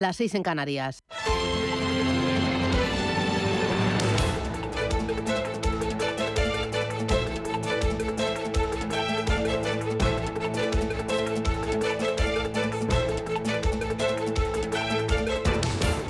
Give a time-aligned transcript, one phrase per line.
[0.00, 1.04] las seis en Canarias.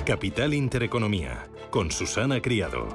[0.05, 2.87] Capital Intereconomía, con Susana Criado.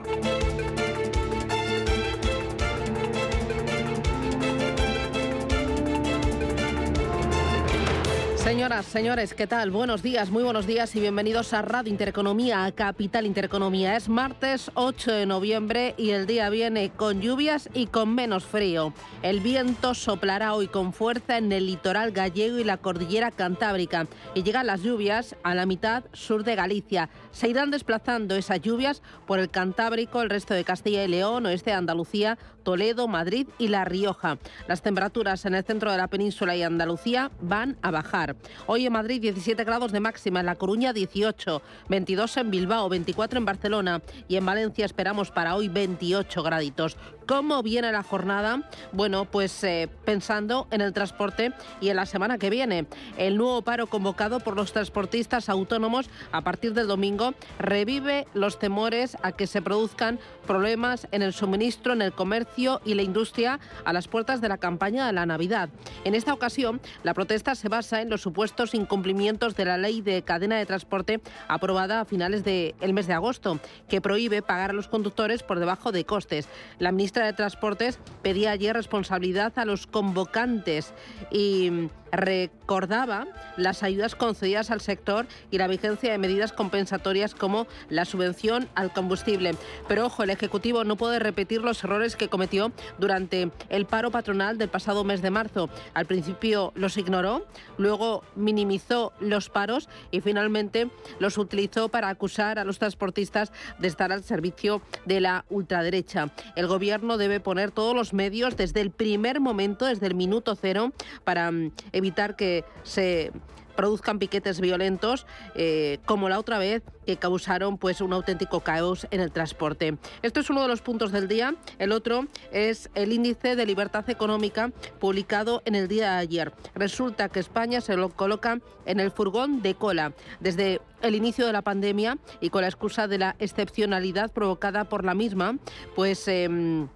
[8.66, 9.70] Señoras, señores, ¿qué tal?
[9.70, 13.94] Buenos días, muy buenos días y bienvenidos a Radio Intereconomía, a Capital Intereconomía.
[13.94, 18.92] Es martes 8 de noviembre y el día viene con lluvias y con menos frío.
[19.22, 24.42] El viento soplará hoy con fuerza en el litoral gallego y la cordillera cantábrica y
[24.42, 27.08] llegan las lluvias a la mitad sur de Galicia.
[27.30, 31.70] Se irán desplazando esas lluvias por el Cantábrico, el resto de Castilla y León, oeste
[31.70, 34.38] de Andalucía, Toledo, Madrid y La Rioja.
[34.66, 38.34] Las temperaturas en el centro de la península y Andalucía van a bajar.
[38.66, 43.38] Hoy en Madrid 17 grados de máxima, en La Coruña 18, 22 en Bilbao, 24
[43.38, 46.96] en Barcelona y en Valencia esperamos para hoy 28 graditos.
[47.26, 48.62] ¿Cómo viene la jornada?
[48.92, 52.86] Bueno, pues eh, pensando en el transporte y en la semana que viene.
[53.18, 59.16] El nuevo paro convocado por los transportistas autónomos a partir del domingo revive los temores
[59.22, 63.92] a que se produzcan problemas en el suministro, en el comercio y la industria a
[63.92, 65.68] las puertas de la campaña de la Navidad.
[66.04, 70.22] En esta ocasión, la protesta se basa en los supuestos incumplimientos de la ley de
[70.22, 74.86] cadena de transporte aprobada a finales del mes de agosto, que prohíbe pagar a los
[74.86, 76.48] conductores por debajo de costes.
[76.78, 80.92] La ministra de Transportes pedía ayer responsabilidad a los convocantes
[81.30, 88.04] y recordaba las ayudas concedidas al sector y la vigencia de medidas compensatorias como la
[88.04, 89.54] subvención al combustible.
[89.86, 94.58] Pero ojo, el Ejecutivo no puede repetir los errores que cometió durante el paro patronal
[94.58, 95.68] del pasado mes de marzo.
[95.94, 102.64] Al principio los ignoró, luego minimizó los paros y finalmente los utilizó para acusar a
[102.64, 106.32] los transportistas de estar al servicio de la ultraderecha.
[106.56, 110.92] El Gobierno debe poner todos los medios desde el primer momento, desde el minuto cero,
[111.24, 111.50] para
[111.92, 113.32] evitar evitar que se
[113.74, 119.20] produzcan piquetes violentos eh, como la otra vez que causaron pues un auténtico caos en
[119.20, 119.98] el transporte.
[120.22, 121.54] Esto es uno de los puntos del día.
[121.78, 126.52] El otro es el índice de libertad económica publicado en el día de ayer.
[126.74, 131.52] Resulta que España se lo coloca en el furgón de cola desde el inicio de
[131.52, 135.58] la pandemia y con la excusa de la excepcionalidad provocada por la misma,
[135.94, 136.88] pues em,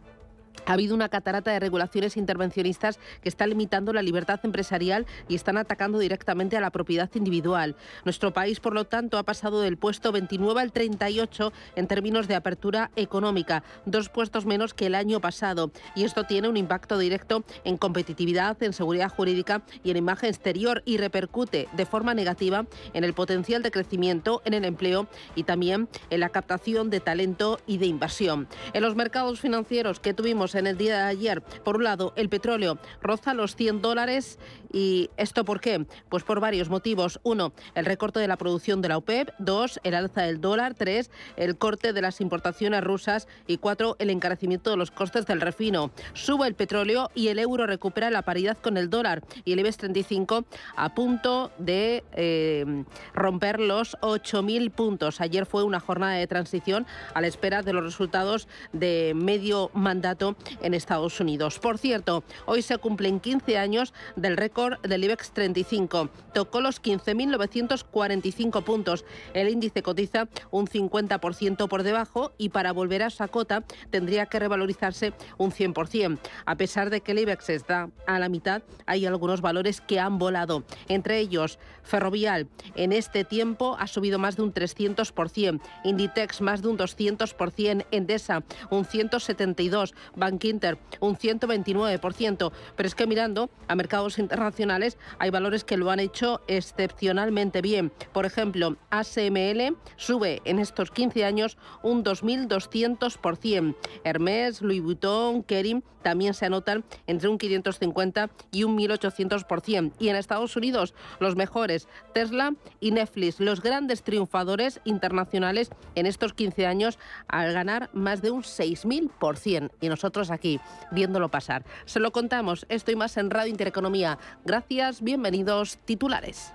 [0.67, 5.57] ha habido una catarata de regulaciones intervencionistas que están limitando la libertad empresarial y están
[5.57, 7.77] atacando directamente a la propiedad individual.
[8.05, 12.35] Nuestro país, por lo tanto, ha pasado del puesto 29 al 38 en términos de
[12.35, 15.71] apertura económica, dos puestos menos que el año pasado.
[15.95, 20.83] Y esto tiene un impacto directo en competitividad, en seguridad jurídica y en imagen exterior
[20.85, 25.89] y repercute de forma negativa en el potencial de crecimiento, en el empleo y también
[26.11, 28.49] en la captación de talento y de inversión.
[28.73, 31.43] En los mercados financieros que tuvimos en el día de ayer.
[31.43, 34.39] Por un lado, el petróleo roza los 100 dólares
[34.73, 35.85] y esto por qué?
[36.09, 37.21] Pues por varios motivos.
[37.23, 39.31] Uno, el recorte de la producción de la OPEP.
[39.39, 40.75] Dos, el alza del dólar.
[40.75, 43.29] Tres, el corte de las importaciones rusas.
[43.47, 45.91] Y cuatro, el encarecimiento de los costes del refino.
[46.15, 49.23] Sube el petróleo y el euro recupera la paridad con el dólar.
[49.45, 50.47] Y el IBEX 35
[50.77, 55.21] a punto de eh, romper los 8.000 puntos.
[55.21, 60.30] Ayer fue una jornada de transición a la espera de los resultados de medio mandato
[60.63, 61.59] en Estados Unidos.
[61.59, 66.11] Por cierto, hoy se cumplen 15 años del récord del IBEX 35.
[66.35, 69.05] Tocó los 15.945 puntos.
[69.35, 74.39] El índice cotiza un 50% por debajo y para volver a esa cota tendría que
[74.39, 76.19] revalorizarse un 100%.
[76.47, 80.19] A pesar de que el IBEX está a la mitad, hay algunos valores que han
[80.19, 80.65] volado.
[80.89, 86.69] Entre ellos, Ferrovial en este tiempo ha subido más de un 300%, Inditex más de
[86.69, 92.53] un 200%, Endesa un 172%, Bankinter un 129%.
[92.77, 97.93] Pero es que mirando a mercados internacionales hay valores que lo han hecho excepcionalmente bien.
[98.13, 103.77] Por ejemplo, ASML sube en estos 15 años un 2.200%.
[104.05, 109.93] Hermes, Louis Vuitton, Kering también se anotan entre un 550 y un 1.800%.
[109.99, 116.33] Y en Estados Unidos, los mejores, Tesla y Netflix, los grandes triunfadores internacionales en estos
[116.33, 119.71] 15 años al ganar más de un 6.000%.
[119.81, 120.61] Y nosotros aquí,
[120.91, 121.65] viéndolo pasar.
[121.85, 124.19] Se lo contamos, estoy más en Radio Intereconomía.
[124.45, 126.53] Gracias, bienvenidos, titulares.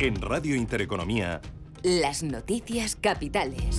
[0.00, 1.40] En Radio Intereconomía.
[1.82, 3.78] Las noticias capitales.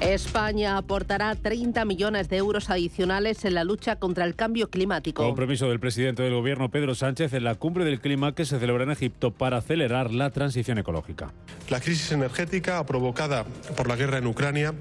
[0.00, 5.22] España aportará 30 millones de euros adicionales en la lucha contra el cambio climático.
[5.22, 8.84] Compromiso del presidente del gobierno Pedro Sánchez en la cumbre del clima que se celebra
[8.84, 11.32] en Egipto para acelerar la transición ecológica.
[11.68, 13.44] La crisis energética provocada
[13.76, 14.72] por la guerra en Ucrania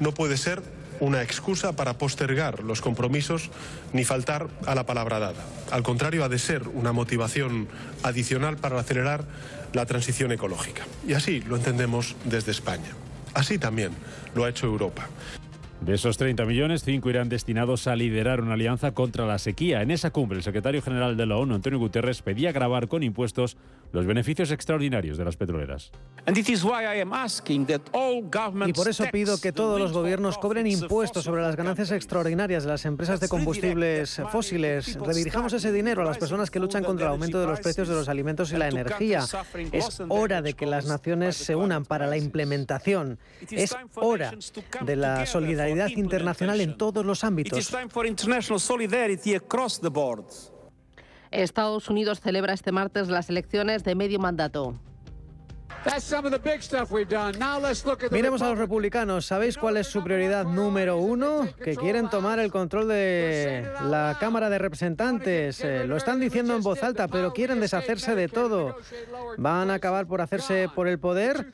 [0.00, 0.60] no puede ser
[0.98, 3.50] una excusa para postergar los compromisos
[3.92, 5.44] ni faltar a la palabra dada.
[5.70, 7.68] Al contrario, ha de ser una motivación
[8.02, 9.24] adicional para acelerar
[9.72, 10.84] la transición ecológica.
[11.06, 12.90] Y así lo entendemos desde España.
[13.34, 13.90] Así también
[14.34, 15.08] lo ha hecho Europa.
[15.80, 19.82] De esos 30 millones, 5 irán destinados a liderar una alianza contra la sequía.
[19.82, 23.58] En esa cumbre, el secretario general de la ONU, Antonio Guterres, pedía grabar con impuestos
[23.92, 25.92] los beneficios extraordinarios de las petroleras.
[28.66, 32.70] Y por eso pido que todos los gobiernos cobren impuestos sobre las ganancias extraordinarias de
[32.70, 34.98] las empresas de combustibles fósiles.
[35.00, 37.94] Redirijamos ese dinero a las personas que luchan contra el aumento de los precios de
[37.94, 39.24] los alimentos y la energía.
[39.72, 43.18] Es hora de que las naciones se unan para la implementación.
[43.50, 44.32] Es hora
[44.80, 47.70] de la solidaridad internacional en todos los ámbitos.
[51.42, 54.78] Estados Unidos celebra este martes las elecciones de medio mandato.
[58.10, 59.26] Miremos a los republicanos.
[59.26, 61.46] ¿Sabéis cuál es su prioridad número uno?
[61.62, 65.60] Que quieren tomar el control de la Cámara de Representantes.
[65.62, 68.76] Eh, lo están diciendo en voz alta, pero quieren deshacerse de todo.
[69.36, 71.52] ¿Van a acabar por hacerse por el poder?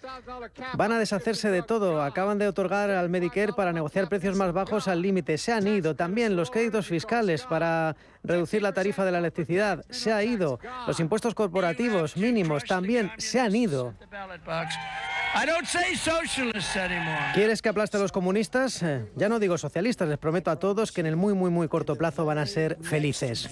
[0.74, 2.00] Van a deshacerse de todo.
[2.00, 5.38] Acaban de otorgar al Medicare para negociar precios más bajos al límite.
[5.38, 9.84] Se han ido también los créditos fiscales para reducir la tarifa de la electricidad.
[9.90, 10.58] Se ha ido.
[10.86, 13.94] Los impuestos corporativos mínimos también se han ido.
[17.34, 18.82] ¿Quieres que aplaste a los comunistas?
[18.82, 21.68] Eh, ya no digo socialistas, les prometo a todos que en el muy, muy, muy
[21.68, 23.48] corto plazo van a ser felices.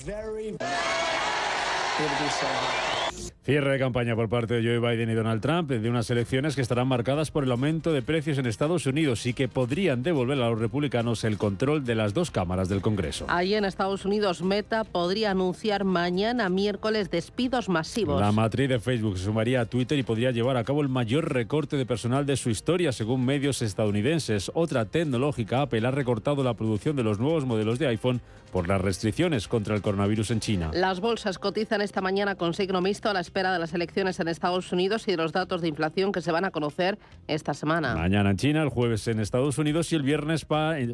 [3.48, 6.60] Cierre de campaña por parte de Joe Biden y Donald Trump de unas elecciones que
[6.60, 10.50] estarán marcadas por el aumento de precios en Estados Unidos y que podrían devolver a
[10.50, 13.24] los republicanos el control de las dos cámaras del Congreso.
[13.28, 18.20] Allí en Estados Unidos, Meta podría anunciar mañana miércoles despidos masivos.
[18.20, 21.32] La matriz de Facebook se sumaría a Twitter y podría llevar a cabo el mayor
[21.32, 24.50] recorte de personal de su historia, según medios estadounidenses.
[24.52, 28.80] Otra tecnológica, Apple, ha recortado la producción de los nuevos modelos de iPhone por las
[28.80, 30.70] restricciones contra el coronavirus en China.
[30.72, 34.28] Las bolsas cotizan esta mañana con signo mixto a la espera de las elecciones en
[34.28, 37.94] Estados Unidos y de los datos de inflación que se van a conocer esta semana.
[37.94, 40.46] Mañana en China, el jueves en Estados Unidos y el viernes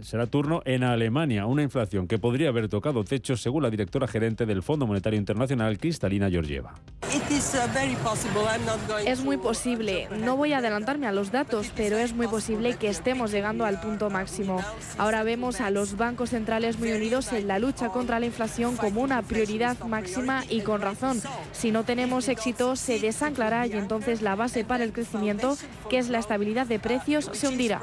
[0.03, 1.47] será turno en Alemania.
[1.47, 5.79] Una inflación que podría haber tocado techo, según la directora gerente del Fondo Monetario Internacional,
[5.79, 6.75] Cristalina Georgieva.
[9.05, 10.09] Es muy posible.
[10.19, 13.81] No voy a adelantarme a los datos, pero es muy posible que estemos llegando al
[13.81, 14.63] punto máximo.
[14.99, 19.01] Ahora vemos a los bancos centrales muy unidos en la lucha contra la inflación como
[19.01, 21.21] una prioridad máxima y con razón.
[21.53, 25.57] Si no tenemos éxito, se desanclará y entonces la base para el crecimiento,
[25.89, 27.81] que es la estabilidad de precios, se hundirá.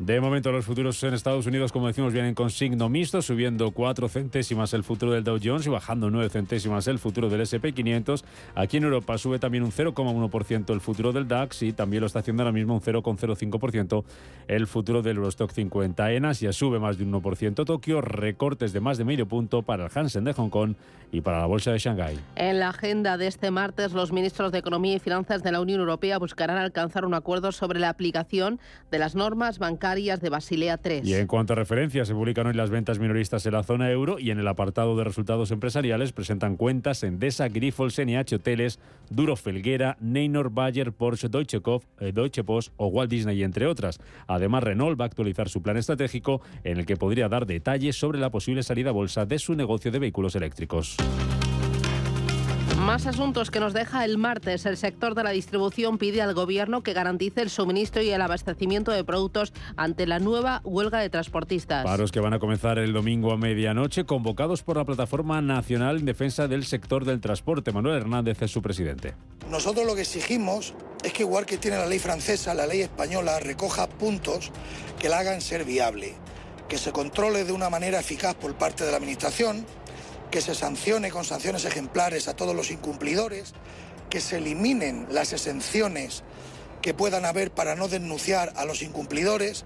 [0.00, 4.08] De momento los futuros en Estados Unidos, como decimos, vienen con signo mixto, subiendo 4
[4.08, 8.24] centésimas el futuro del Dow Jones y bajando 9 centésimas el futuro del SP500.
[8.54, 12.20] Aquí en Europa sube también un 0,1% el futuro del DAX y también lo está
[12.20, 14.04] haciendo ahora mismo un 0,05%
[14.48, 16.12] el futuro del Eurostock 50.
[16.12, 19.84] En Asia sube más de un 1% Tokio, recortes de más de medio punto para
[19.84, 20.76] el Hansen de Hong Kong
[21.12, 22.18] y para la bolsa de Shanghái.
[22.36, 25.80] En la agenda de este martes, los ministros de Economía y Finanzas de la Unión
[25.80, 28.60] Europea buscarán alcanzar un acuerdo sobre la aplicación
[28.90, 31.00] de las normas bancarias de Basilea III.
[31.02, 34.18] Y en cuanto a referencias, se publican hoy las ventas minoristas en la zona euro
[34.18, 38.78] y en el apartado de resultados empresariales presentan cuentas en Desa, Grifols, NH Hoteles,
[39.10, 41.58] Duro Felguera, Neynor, Bayer, Porsche, Deutsche,
[41.98, 43.98] eh, Deutsche Post o Walt Disney, entre otras.
[44.28, 48.20] Además, Renault va a actualizar su plan estratégico en el que podría dar detalles sobre
[48.20, 50.96] la posible salida bolsa de su negocio de vehículos eléctricos.
[52.80, 54.64] Más asuntos que nos deja el martes.
[54.64, 58.90] El sector de la distribución pide al Gobierno que garantice el suministro y el abastecimiento
[58.90, 61.84] de productos ante la nueva huelga de transportistas.
[61.84, 66.06] Paros que van a comenzar el domingo a medianoche, convocados por la Plataforma Nacional en
[66.06, 67.70] Defensa del Sector del Transporte.
[67.70, 69.14] Manuel Hernández es su presidente.
[69.50, 70.72] Nosotros lo que exigimos
[71.04, 74.50] es que igual que tiene la ley francesa, la ley española recoja puntos
[74.98, 76.14] que la hagan ser viable,
[76.66, 79.66] que se controle de una manera eficaz por parte de la Administración
[80.30, 83.52] que se sancione con sanciones ejemplares a todos los incumplidores,
[84.08, 86.22] que se eliminen las exenciones
[86.82, 89.64] que puedan haber para no denunciar a los incumplidores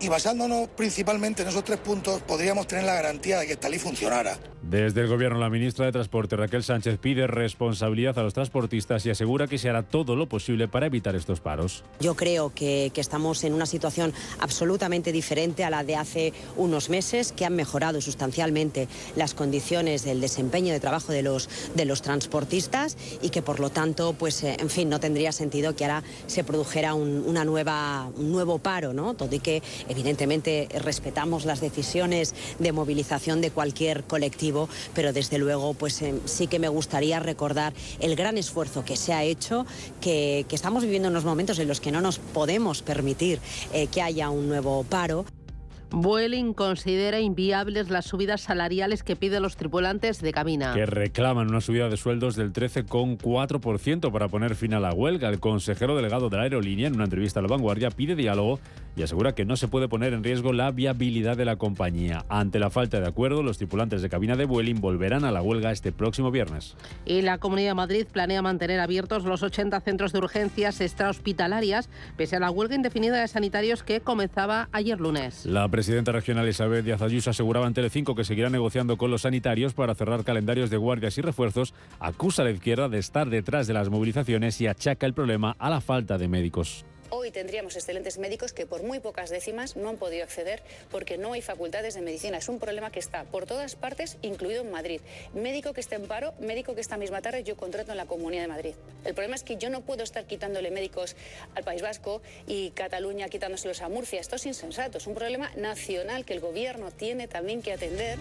[0.00, 3.78] y basándonos principalmente en esos tres puntos podríamos tener la garantía de que esta ley
[3.78, 4.38] funcionara.
[4.70, 9.10] Desde el Gobierno, la ministra de Transporte, Raquel Sánchez, pide responsabilidad a los transportistas y
[9.10, 11.84] asegura que se hará todo lo posible para evitar estos paros.
[12.00, 17.32] Yo creo que, estamos en una situación absolutamente diferente a la de hace unos meses,
[17.32, 22.96] que han mejorado sustancialmente las condiciones del desempeño de trabajo de los, de los transportistas
[23.20, 26.42] y que, por lo tanto, pues, eh, en fin, no tendría sentido que ahora se
[26.42, 29.12] produjera un, una nueva, un nuevo paro, ¿no?
[29.12, 34.53] Todo y que, evidentemente, respetamos las decisiones de movilización de cualquier colectivo
[34.94, 39.12] pero desde luego pues eh, sí que me gustaría recordar el gran esfuerzo que se
[39.12, 39.66] ha hecho,
[40.00, 43.40] que, que estamos viviendo en unos momentos en los que no nos podemos permitir
[43.72, 45.24] eh, que haya un nuevo paro.
[45.90, 50.74] Vueling considera inviables las subidas salariales que piden los tripulantes de cabina.
[50.74, 55.28] Que reclaman una subida de sueldos del 13,4% para poner fin a la huelga.
[55.28, 58.58] El consejero delegado de la aerolínea, en una entrevista a La Vanguardia, pide diálogo
[58.96, 62.24] y asegura que no se puede poner en riesgo la viabilidad de la compañía.
[62.28, 65.72] Ante la falta de acuerdo, los tripulantes de cabina de Vueling volverán a la huelga
[65.72, 66.76] este próximo viernes.
[67.04, 72.36] Y la Comunidad de Madrid planea mantener abiertos los 80 centros de urgencias extrahospitalarias, pese
[72.36, 75.46] a la huelga indefinida de sanitarios que comenzaba ayer lunes.
[75.46, 79.74] La presidenta regional Isabel Díaz Ayuso aseguraba en Telecinco que seguirá negociando con los sanitarios
[79.74, 83.74] para cerrar calendarios de guardias y refuerzos, acusa a la izquierda de estar detrás de
[83.74, 86.84] las movilizaciones y achaca el problema a la falta de médicos.
[87.16, 91.32] Hoy tendríamos excelentes médicos que por muy pocas décimas no han podido acceder porque no
[91.32, 92.38] hay facultades de medicina.
[92.38, 95.00] Es un problema que está por todas partes, incluido en Madrid.
[95.32, 98.42] Médico que esté en paro, médico que esta misma tarde yo contrato en la Comunidad
[98.42, 98.74] de Madrid.
[99.04, 101.14] El problema es que yo no puedo estar quitándole médicos
[101.54, 104.20] al País Vasco y Cataluña quitándoselos a Murcia.
[104.20, 104.98] Esto es insensato.
[104.98, 108.18] Es un problema nacional que el Gobierno tiene también que atender.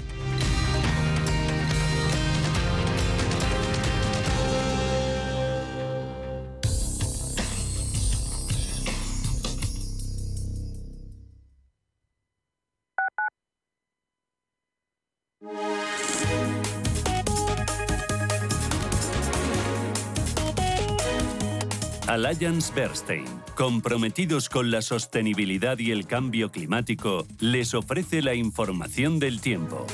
[22.33, 29.39] Alliance Bernstein, comprometidos con la sostenibilidad y el cambio climático, les ofrece la información del
[29.39, 29.85] tiempo.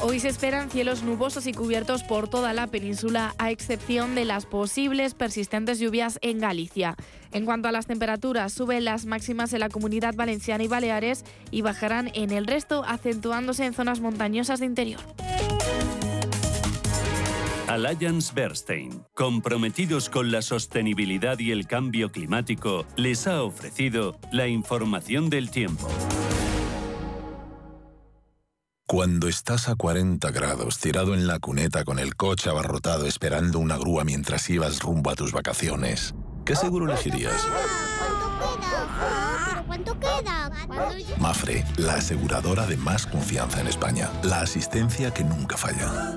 [0.00, 4.46] Hoy se esperan cielos nubosos y cubiertos por toda la península, a excepción de las
[4.46, 6.94] posibles persistentes lluvias en Galicia.
[7.32, 11.62] En cuanto a las temperaturas, suben las máximas en la comunidad valenciana y Baleares y
[11.62, 15.00] bajarán en el resto, acentuándose en zonas montañosas de interior.
[17.68, 25.30] Alliance Bernstein, comprometidos con la sostenibilidad y el cambio climático, les ha ofrecido la información
[25.30, 25.88] del tiempo.
[28.86, 33.76] Cuando estás a 40 grados tirado en la cuneta con el coche abarrotado esperando una
[33.76, 37.48] grúa mientras ibas rumbo a tus vacaciones, ¿qué seguro elegirías?
[39.66, 40.52] ¿Cuánto queda?
[41.18, 44.08] Mafre, la aseguradora de más confianza en España.
[44.22, 46.16] La asistencia que nunca falla.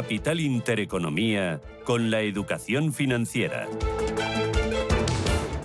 [0.00, 3.68] Capital Intereconomía con la educación financiera.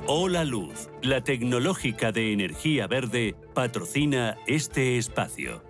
[0.07, 5.63] Hola Luz, la tecnológica de energía verde, patrocina este espacio.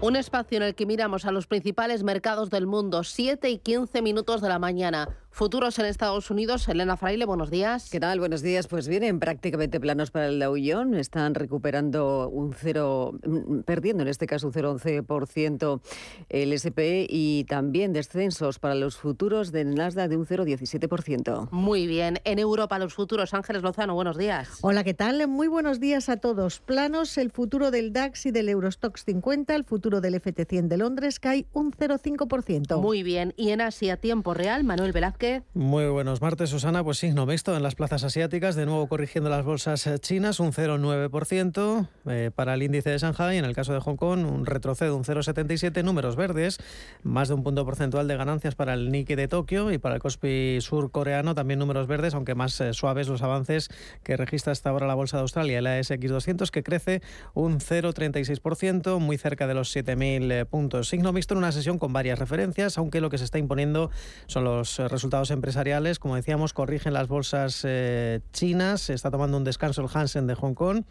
[0.00, 4.00] Un espacio en el que miramos a los principales mercados del mundo, 7 y 15
[4.00, 5.08] minutos de la mañana.
[5.36, 6.66] Futuros en Estados Unidos.
[6.66, 7.90] Elena Fraile, buenos días.
[7.90, 8.18] ¿Qué tal?
[8.20, 8.68] Buenos días.
[8.68, 10.98] Pues vienen prácticamente planos para el Dow Jones.
[10.98, 15.82] Están recuperando un cero, mm, perdiendo en este caso un 0,11%
[16.30, 21.48] el SP y también descensos para los futuros del Nasdaq de un 0,17%.
[21.50, 22.18] Muy bien.
[22.24, 23.34] En Europa, los futuros.
[23.34, 24.60] Ángeles Lozano, buenos días.
[24.62, 25.28] Hola, ¿qué tal?
[25.28, 26.60] Muy buenos días a todos.
[26.60, 31.20] Planos, el futuro del DAX y del Eurostox 50, el futuro del FT100 de Londres
[31.20, 32.80] cae un 0,5%.
[32.80, 33.34] Muy bien.
[33.36, 35.25] Y en Asia, tiempo real, Manuel Velázquez.
[35.54, 36.84] Muy buenos martes, Susana.
[36.84, 40.52] Pues signo mixto en las plazas asiáticas, de nuevo corrigiendo las bolsas eh, chinas, un
[40.52, 43.38] 0,9% eh, para el índice de Shanghai.
[43.38, 46.58] En el caso de Hong Kong, un retrocedo, un 0,77%, números verdes,
[47.02, 50.00] más de un punto porcentual de ganancias para el Nikkei de Tokio y para el
[50.00, 53.68] Kospi surcoreano, también números verdes, aunque más eh, suaves los avances
[54.02, 57.02] que registra hasta ahora la bolsa de Australia, el ASX 200, que crece
[57.34, 60.88] un 0,36%, muy cerca de los 7.000 puntos.
[60.88, 63.90] Signo mixto en una sesión con varias referencias, aunque lo que se está imponiendo
[64.26, 69.82] son los resultados empresariales, como decíamos, corrigen las bolsas eh, chinas, está tomando un descanso
[69.82, 70.84] el Hansen de Hong Kong.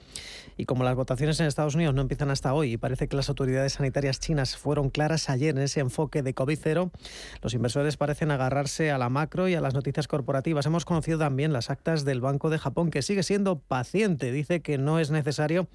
[0.58, 3.30] Y como las votaciones en Estados Unidos no empiezan hasta hoy y parece que las
[3.30, 6.92] autoridades sanitarias chinas fueron claras ayer en ese enfoque de COVID cero,
[7.42, 10.66] los inversores parecen agarrarse a la macro y a las noticias corporativas.
[10.66, 14.32] Hemos conocido también las actas del Banco de Japón, que sigue siendo paciente.
[14.32, 15.68] Dice que no es necesario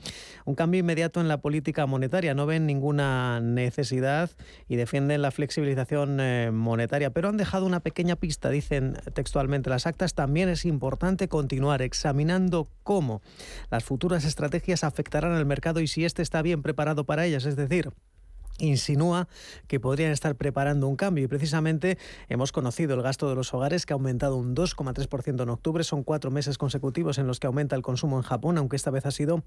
[0.44, 4.30] un cambio inmediato en la política monetaria, no ven ninguna necesidad
[4.68, 9.86] y defienden la flexibilización eh, monetaria, pero han dejado una pequeña pista dicen textualmente las
[9.86, 13.22] actas, también es importante continuar examinando cómo
[13.70, 17.56] las futuras estrategias afectarán al mercado y si éste está bien preparado para ellas, es
[17.56, 17.92] decir,
[18.60, 19.28] insinúa
[19.66, 21.98] que podrían estar preparando un cambio y precisamente
[22.28, 25.84] hemos conocido el gasto de los hogares que ha aumentado un 2,3% en octubre.
[25.84, 29.06] Son cuatro meses consecutivos en los que aumenta el consumo en Japón, aunque esta vez
[29.06, 29.42] ha sido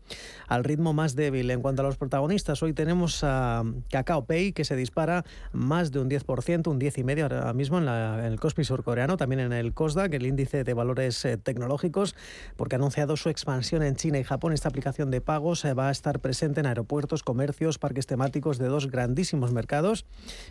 [0.48, 1.50] al ritmo más débil.
[1.52, 6.00] En cuanto a los protagonistas, hoy tenemos a Kakao Pay que se dispara más de
[6.00, 10.26] un 10%, un 10,5% ahora mismo en, el Kospi surcoreano, también en el KOSDAQ, el
[10.26, 12.16] índice de valores eh, tecnológicos,
[12.56, 14.54] porque ha anunciado su expansión en China y Japón.
[14.54, 18.68] Esta aplicación de pagos eh, va a estar presente en aeropuertos, comercios, parques temáticos de
[18.68, 20.06] dos grandes grandísimos mercados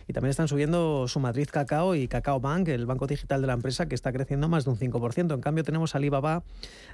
[0.06, 3.54] y también están subiendo su Madrid Cacao y Cacao Bank, el banco digital de la
[3.54, 5.32] empresa, que está creciendo más de un 5%.
[5.32, 6.42] En cambio, tenemos Alibaba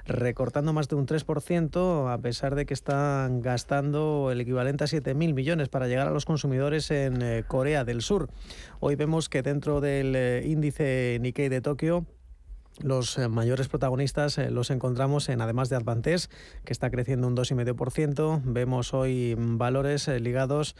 [0.05, 5.33] recortando más de un 3%, a pesar de que están gastando el equivalente a 7.000
[5.33, 8.29] millones para llegar a los consumidores en eh, Corea del Sur.
[8.79, 12.05] Hoy vemos que dentro del eh, índice Nikkei de Tokio,
[12.81, 16.29] los eh, mayores protagonistas los encontramos en, además de Advantes,
[16.63, 18.41] que está creciendo un 2,5%.
[18.45, 20.77] Vemos hoy valores ligados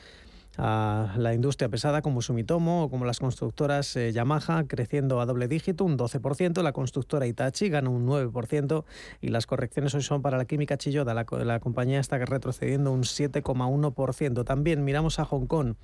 [0.58, 5.48] a la industria pesada como Sumitomo o como las constructoras eh, Yamaha creciendo a doble
[5.48, 8.84] dígito, un 12%, la constructora Itachi gana un 9%
[9.22, 13.04] y las correcciones hoy son para la química Chiyoda, la, la compañía está retrocediendo un
[13.04, 14.44] 7,1%.
[14.46, 15.76] También miramos a Hong Kong,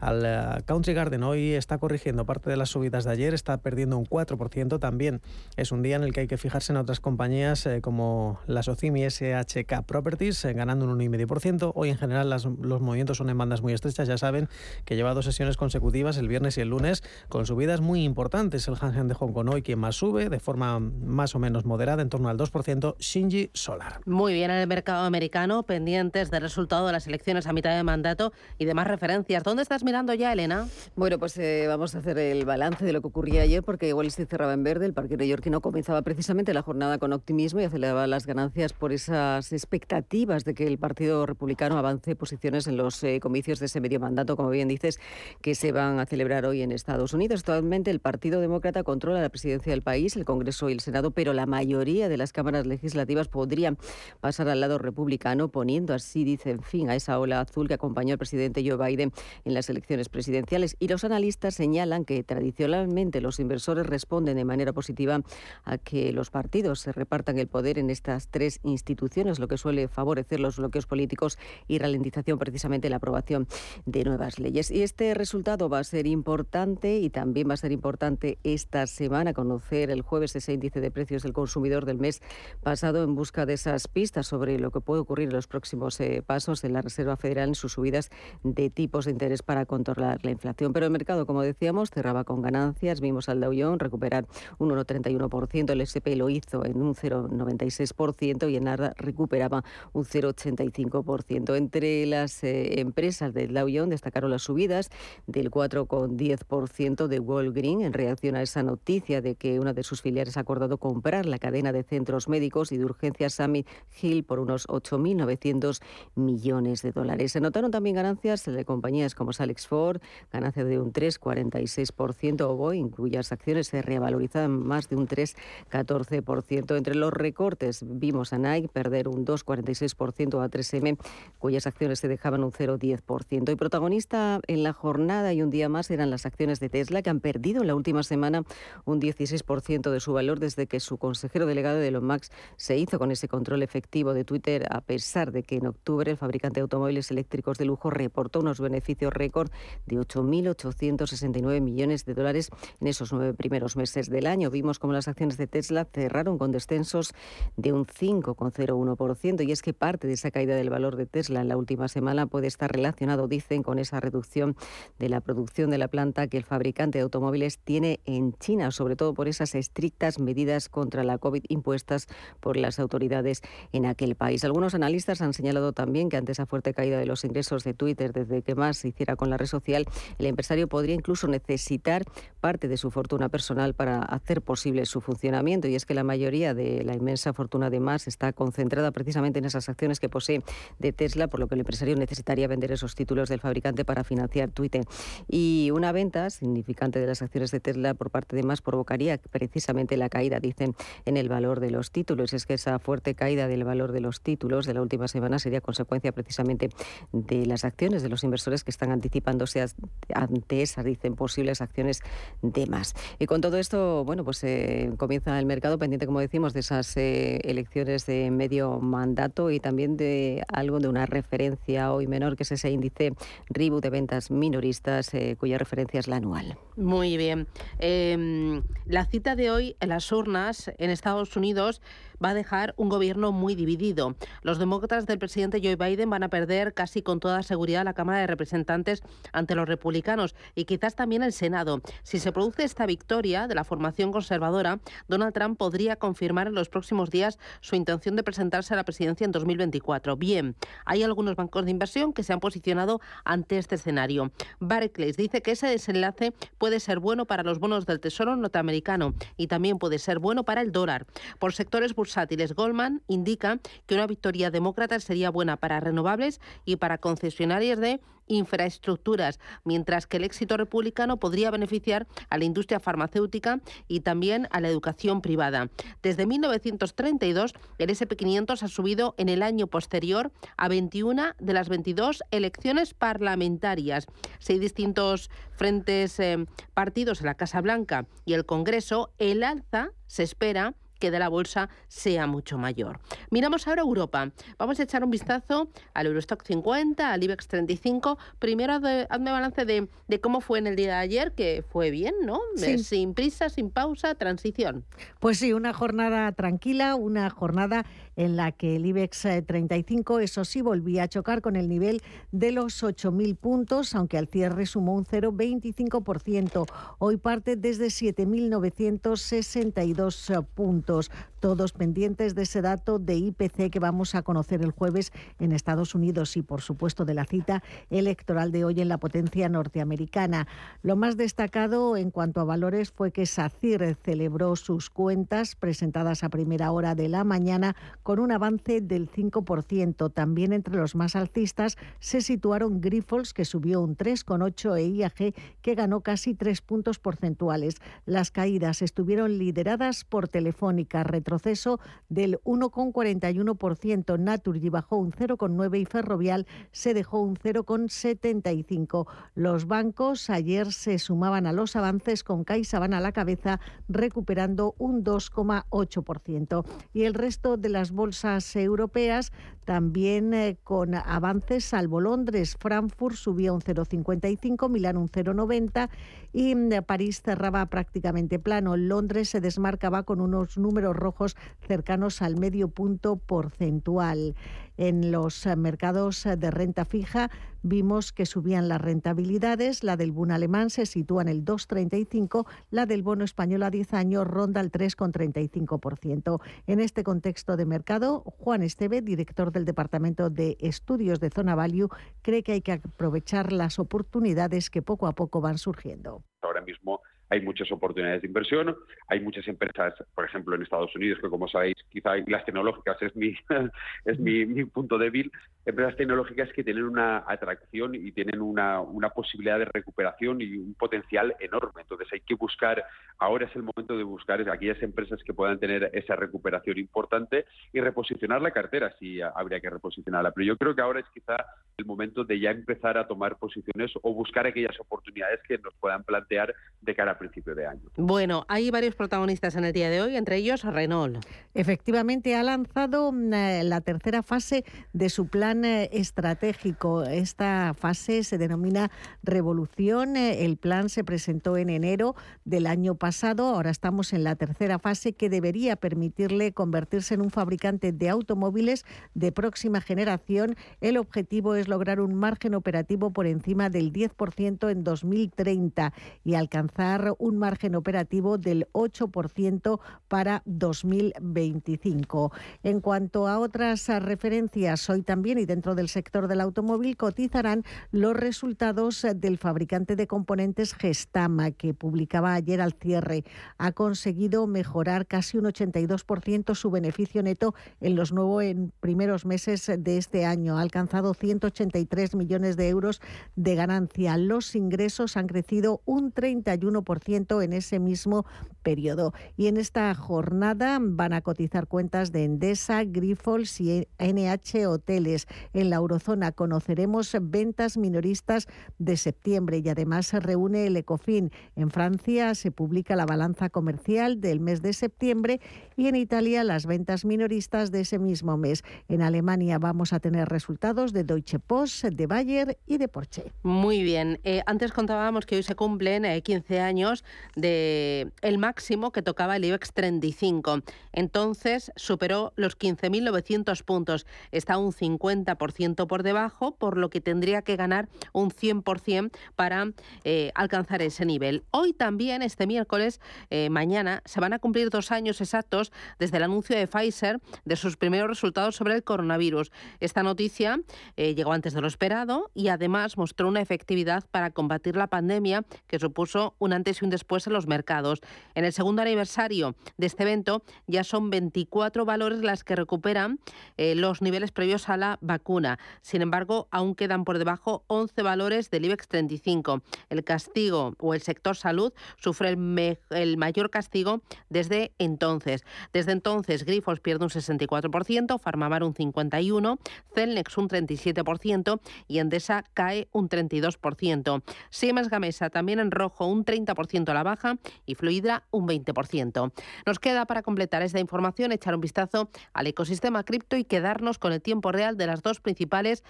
[0.00, 3.98] al eh, Country Garden hoy está corrigiendo parte de las subidas de ayer, está perdiendo
[3.98, 5.20] un 4%, también
[5.56, 8.62] es un día en el que hay que fijarse en otras compañías eh, como la
[8.62, 13.72] Socimi SHK Properties ganando un 1,5%, hoy en general los movimientos son en bandas muy
[13.72, 14.48] estrechas, ya saben
[14.84, 18.66] que lleva dos sesiones consecutivas, el viernes y el lunes, con subidas muy importantes.
[18.68, 22.02] El Hansen de Hong Kong hoy quien más sube, de forma más o menos moderada,
[22.02, 24.00] en torno al 2%, Shinji Solar.
[24.06, 27.82] Muy bien, en el mercado americano, pendientes del resultado de las elecciones a mitad de
[27.82, 29.42] mandato y demás referencias.
[29.42, 30.68] ¿Dónde estás mirando ya, Elena?
[30.94, 34.10] Bueno, pues eh, vamos a hacer el balance de lo que ocurría ayer, porque igual
[34.10, 35.16] se cerraba en verde, el parque
[35.50, 40.54] no comenzaba precisamente la jornada con optimismo y aceleraba las ganancias por esas expectativas de
[40.54, 44.50] que el Partido Republicano avance posiciones en los eh, comicios de ese medio mandato, como
[44.50, 45.00] bien dices,
[45.40, 47.40] que se van a celebrar hoy en Estados Unidos.
[47.40, 51.32] Actualmente el Partido Demócrata controla la presidencia del país, el Congreso y el Senado, pero
[51.32, 53.78] la mayoría de las cámaras legislativas podrían
[54.20, 58.18] pasar al lado republicano, poniendo así, dicen, fin a esa ola azul que acompañó al
[58.18, 59.12] presidente Joe Biden
[59.44, 60.76] en las elecciones presidenciales.
[60.78, 65.22] Y los analistas señalan que tradicionalmente los inversores responden de manera positiva
[65.64, 69.88] a que los partidos se repartan el poder en estas tres instituciones, lo que suele
[69.88, 73.46] favorecer los bloqueos políticos y ralentización precisamente la aprobación
[73.86, 74.70] de nuevas leyes.
[74.70, 79.32] Y este resultado va a ser importante y también va a ser importante esta semana
[79.32, 82.20] conocer el jueves ese índice de precios del consumidor del mes
[82.62, 86.22] pasado en busca de esas pistas sobre lo que puede ocurrir en los próximos eh,
[86.26, 88.10] pasos en la Reserva Federal en sus subidas
[88.42, 90.72] de tipos de interés para controlar la inflación.
[90.72, 93.00] Pero el mercado, como decíamos, cerraba con ganancias.
[93.00, 94.26] Vimos al Dow Jones recuperar
[94.58, 101.56] un 1,31%, el S&P lo hizo en un 0,96% y en nada recuperaba un 0,85%.
[101.56, 104.90] Entre las eh, empresas del Dow Jones Destacaron las subidas
[105.26, 110.36] del 4,10% de Walgreens en reacción a esa noticia de que una de sus filiales
[110.36, 113.66] ha acordado comprar la cadena de centros médicos y de urgencias Summit
[114.00, 115.80] Hill por unos 8.900
[116.14, 117.32] millones de dólares.
[117.32, 120.00] Se notaron también ganancias de compañías como Salex Ford,
[120.32, 126.76] ganancia de un 3,46%, o Boeing, cuyas acciones se revalorizaban más de un 3,14%.
[126.76, 130.98] Entre los recortes vimos a Nike perder un 2,46% a 3M,
[131.38, 133.52] cuyas acciones se dejaban un 0,10%.
[133.52, 137.10] Y protagonista en la jornada y un día más eran las acciones de Tesla, que
[137.10, 138.44] han perdido en la última semana
[138.84, 143.00] un 16% de su valor desde que su consejero delegado de Elon Musk se hizo
[143.00, 146.62] con ese control efectivo de Twitter, a pesar de que en octubre el fabricante de
[146.62, 149.50] automóviles eléctricos de lujo reportó unos beneficios récord
[149.84, 152.50] de 8.869 millones de dólares
[152.80, 154.48] en esos nueve primeros meses del año.
[154.48, 157.14] Vimos como las acciones de Tesla cerraron con descensos
[157.56, 161.48] de un 5,01% y es que parte de esa caída del valor de Tesla en
[161.48, 163.26] la última semana puede estar relacionado,
[163.62, 164.56] con esa reducción
[164.98, 168.96] de la producción de la planta que el fabricante de automóviles tiene en China, sobre
[168.96, 172.06] todo por esas estrictas medidas contra la COVID impuestas
[172.40, 173.42] por las autoridades
[173.72, 174.44] en aquel país.
[174.44, 178.12] Algunos analistas han señalado también que ante esa fuerte caída de los ingresos de Twitter
[178.12, 179.86] desde que más se hiciera con la red social,
[180.18, 182.04] el empresario podría incluso necesitar
[182.40, 185.68] parte de su fortuna personal para hacer posible su funcionamiento.
[185.68, 189.44] Y es que la mayoría de la inmensa fortuna de más está concentrada precisamente en
[189.44, 190.42] esas acciones que posee
[190.78, 194.50] de Tesla, por lo que el empresario necesitaría vender esos títulos del fabricante para financiar
[194.50, 194.82] Twitter.
[195.28, 199.96] Y una venta significante de las acciones de Tesla por parte de más provocaría precisamente
[199.96, 202.32] la caída, dicen, en el valor de los títulos.
[202.32, 205.60] Es que esa fuerte caída del valor de los títulos de la última semana sería
[205.60, 206.70] consecuencia precisamente
[207.12, 209.64] de las acciones de los inversores que están anticipándose
[210.12, 212.02] ante esas, dicen, posibles acciones
[212.42, 212.94] de más.
[213.20, 216.96] Y con todo esto, bueno, pues eh, comienza el mercado pendiente, como decimos, de esas
[216.96, 222.42] eh, elecciones de medio mandato y también de algo de una referencia hoy menor, que
[222.42, 223.12] es ese índice
[223.48, 226.58] RIBU de ventas minoristas, eh, cuya referencia es la anual.
[226.76, 227.46] Muy bien.
[227.78, 231.80] Em, la cita de hoy en las urnas en Estados Unidos
[232.22, 234.16] va a dejar un gobierno muy dividido.
[234.42, 238.20] Los demócratas del presidente Joe Biden van a perder casi con toda seguridad la Cámara
[238.20, 241.80] de Representantes ante los republicanos y quizás también el Senado.
[242.02, 246.68] Si se produce esta victoria de la formación conservadora, Donald Trump podría confirmar en los
[246.68, 250.16] próximos días su intención de presentarse a la presidencia en 2024.
[250.16, 254.32] Bien, hay algunos bancos de inversión que se han posicionado ante este escenario.
[254.60, 259.48] Barclays dice que ese desenlace puede ser bueno para los bonos del Tesoro norteamericano y
[259.48, 261.06] también puede ser bueno para el dólar.
[261.38, 266.98] Por sectores bursátiles, Goldman indica que una victoria demócrata sería buena para renovables y para
[266.98, 274.00] concesionarias de infraestructuras, mientras que el éxito republicano podría beneficiar a la industria farmacéutica y
[274.00, 275.68] también a la educación privada.
[276.02, 282.22] Desde 1932, el SP500 ha subido en el año posterior a 21 de las 22
[282.30, 284.06] elecciones parlamentarias.
[284.38, 290.22] Si distintos frentes eh, partidos en la Casa Blanca y el Congreso, el alza se
[290.22, 293.00] espera que de la bolsa sea mucho mayor.
[293.30, 294.30] Miramos ahora Europa.
[294.58, 298.18] Vamos a echar un vistazo al Eurostock 50, al IBEX 35.
[298.38, 299.88] Primero hazme balance de,
[300.20, 302.40] cómo fue en el día de ayer, que fue bien, ¿no?
[302.56, 304.84] Sin prisa, sin pausa, transición.
[305.20, 310.44] Pues sí, una jornada tranquila, una jornada en la que el IBEX 35, eh, eso
[310.44, 314.94] sí, volvía a chocar con el nivel de los 8.000 puntos, aunque al cierre sumó
[314.94, 316.66] un 0,25%.
[316.98, 320.42] Hoy parte desde 7.962 eh,
[320.86, 325.94] todos pendientes de ese dato de IPC que vamos a conocer el jueves en Estados
[325.94, 330.46] Unidos y, por supuesto, de la cita electoral de hoy en la potencia norteamericana.
[330.82, 336.28] Lo más destacado en cuanto a valores fue que SACIR celebró sus cuentas presentadas a
[336.28, 340.12] primera hora de la mañana con un avance del 5%.
[340.12, 345.74] También entre los más alcistas se situaron Grifols, que subió un 3,8 e IAG, que
[345.74, 347.76] ganó casi 3 puntos porcentuales.
[348.04, 354.18] Las caídas estuvieron lideradas por Telefónica, retroceso del 1,41%.
[354.18, 359.06] Naturgy bajó un 0,9% y Ferrovial se dejó un 0,75%.
[359.34, 365.04] Los bancos ayer se sumaban a los avances con CaixaBank a la cabeza recuperando un
[365.04, 366.64] 2,8%.
[366.92, 369.32] Y el resto de las bolsas europeas
[369.66, 375.90] también eh, con avances, salvo Londres, Frankfurt subía un 0,55, Milán un 0,90
[376.32, 378.76] y mm, París cerraba prácticamente plano.
[378.76, 384.34] Londres se desmarcaba con unos números rojos cercanos al medio punto porcentual.
[384.76, 387.30] En los eh, mercados eh, de renta fija
[387.62, 392.84] vimos que subían las rentabilidades, la del bono alemán se sitúa en el 2,35, la
[392.84, 396.40] del bono español a 10 años ronda el 3,35%.
[396.66, 401.88] En este contexto de mercado, Juan Esteve, director del Departamento de Estudios de Zona Value,
[402.22, 406.22] cree que hay que aprovechar las oportunidades que poco a poco van surgiendo.
[406.42, 408.76] Ahora mismo hay muchas oportunidades de inversión,
[409.08, 413.16] hay muchas empresas, por ejemplo, en Estados Unidos, que como sabéis, quizá las tecnológicas es
[413.16, 413.34] mi,
[414.04, 415.30] es mi, punto débil,
[415.64, 420.74] empresas tecnológicas que tienen una atracción y tienen una, una, posibilidad de recuperación y un
[420.74, 421.82] potencial enorme.
[421.82, 422.84] Entonces hay que buscar,
[423.18, 427.80] ahora es el momento de buscar aquellas empresas que puedan tener esa recuperación importante y
[427.80, 430.32] reposicionar la cartera, si habría que reposicionarla.
[430.32, 431.36] Pero yo creo que ahora es quizá
[431.76, 436.04] el momento de ya empezar a tomar posiciones o buscar aquellas oportunidades que nos puedan
[436.04, 437.82] plantear de cara a principio de año.
[437.96, 441.24] Bueno, hay varios protagonistas en el día de hoy, entre ellos Renault.
[441.54, 447.04] Efectivamente, ha lanzado eh, la tercera fase de su plan eh, estratégico.
[447.04, 448.90] Esta fase se denomina
[449.22, 450.16] Revolución.
[450.16, 453.46] Eh, el plan se presentó en enero del año pasado.
[453.46, 458.84] Ahora estamos en la tercera fase que debería permitirle convertirse en un fabricante de automóviles
[459.14, 460.56] de próxima generación.
[460.80, 465.92] El objetivo es lograr un margen operativo por encima del 10% en 2030
[466.24, 472.32] y alcanzar un margen operativo del 8% para 2025.
[472.62, 478.16] En cuanto a otras referencias, hoy también y dentro del sector del automóvil cotizarán los
[478.16, 483.24] resultados del fabricante de componentes Gestama, que publicaba ayer al cierre.
[483.58, 489.70] Ha conseguido mejorar casi un 82% su beneficio neto en los nuevos en primeros meses
[489.78, 490.58] de este año.
[490.58, 493.00] Ha alcanzado 183 millones de euros
[493.34, 494.16] de ganancia.
[494.16, 496.95] Los ingresos han crecido un 31%
[497.42, 498.26] en ese mismo
[498.62, 499.12] periodo.
[499.36, 505.26] Y en esta jornada van a cotizar cuentas de Endesa, Grifols y NH Hoteles.
[505.52, 511.30] En la eurozona conoceremos ventas minoristas de septiembre y además se reúne el ECOFIN.
[511.54, 515.40] En Francia se publica la balanza comercial del mes de septiembre
[515.76, 518.64] y en Italia las ventas minoristas de ese mismo mes.
[518.88, 523.32] En Alemania vamos a tener resultados de Deutsche Post, de Bayer y de Porsche.
[523.42, 524.18] Muy bien.
[524.24, 529.36] Eh, antes contábamos que hoy se cumplen 15 eh, años de el máximo que tocaba
[529.36, 530.62] el IBEX 35.
[530.92, 534.06] Entonces superó los 15.900 puntos.
[534.32, 539.72] Está un 50% por debajo, por lo que tendría que ganar un 100% para
[540.04, 541.44] eh, alcanzar ese nivel.
[541.50, 546.22] Hoy también, este miércoles, eh, mañana, se van a cumplir dos años exactos desde el
[546.22, 549.50] anuncio de Pfizer de sus primeros resultados sobre el coronavirus.
[549.80, 550.60] Esta noticia
[550.96, 555.44] eh, llegó antes de lo esperado y además mostró una efectividad para combatir la pandemia
[555.66, 558.00] que supuso un antes y un después en los mercados.
[558.34, 563.18] En el segundo aniversario de este evento ya son 24 valores las que recuperan
[563.56, 565.58] eh, los niveles previos a la vacuna.
[565.82, 569.62] Sin embargo, aún quedan por debajo 11 valores del IBEX 35.
[569.90, 575.44] El castigo o el sector salud sufre el, el mayor castigo desde entonces.
[575.72, 579.58] Desde entonces, Grifos pierde un 64%, Farmamar un 51%,
[579.94, 584.22] Celnex un 37% y Endesa cae un 32%.
[584.50, 589.32] Siemens Gamesa también en rojo un 30% a la baja y Fluidra un 20%.
[589.64, 594.12] Nos queda para completar esta información echar un vistazo al ecosistema cripto y quedarnos con
[594.12, 595.82] el tiempo real de las dos principales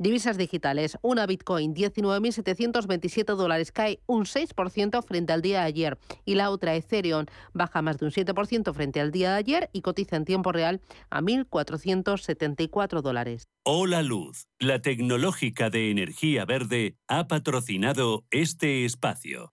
[0.00, 0.96] Divisas digitales.
[1.02, 5.98] Una Bitcoin, 19.727 dólares, cae un 6% frente al día de ayer.
[6.24, 9.80] Y la otra, Ethereum, baja más de un 7% frente al día de ayer y
[9.82, 13.48] cotiza en tiempo real a 1.474 dólares.
[13.64, 19.52] Hola Luz, la tecnológica de energía verde, ha patrocinado este espacio.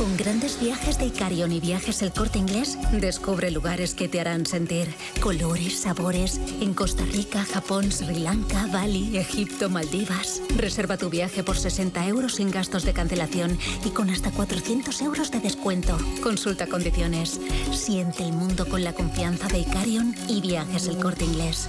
[0.00, 4.46] Con grandes viajes de Icarion y viajes El Corte Inglés, descubre lugares que te harán
[4.46, 4.88] sentir
[5.20, 10.40] colores, sabores en Costa Rica, Japón, Sri Lanka, Bali, Egipto, Maldivas.
[10.56, 15.30] Reserva tu viaje por 60 euros sin gastos de cancelación y con hasta 400 euros
[15.32, 15.98] de descuento.
[16.22, 17.38] Consulta condiciones.
[17.70, 21.68] Siente el mundo con la confianza de Icarion y viajes El Corte Inglés.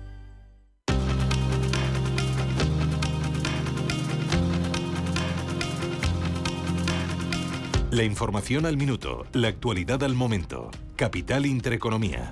[7.91, 10.71] La información al minuto, la actualidad al momento.
[10.95, 12.31] Capital Intereconomía.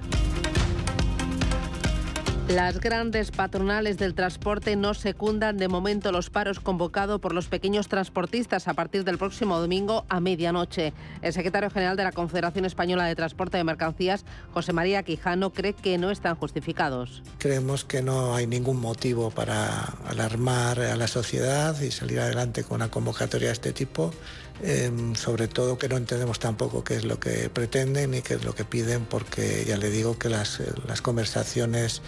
[2.48, 7.90] Las grandes patronales del transporte no secundan de momento los paros convocados por los pequeños
[7.90, 10.94] transportistas a partir del próximo domingo a medianoche.
[11.22, 15.74] El secretario general de la Confederación Española de Transporte de Mercancías, José María Quijano, cree
[15.74, 17.22] que no están justificados.
[17.38, 22.78] Creemos que no hay ningún motivo para alarmar a la sociedad y salir adelante con
[22.78, 24.12] una convocatoria de este tipo.
[24.62, 28.44] Eh, sobre todo que no entendemos tampoco qué es lo que pretenden y qué es
[28.44, 32.02] lo que piden, porque ya le digo que las, las conversaciones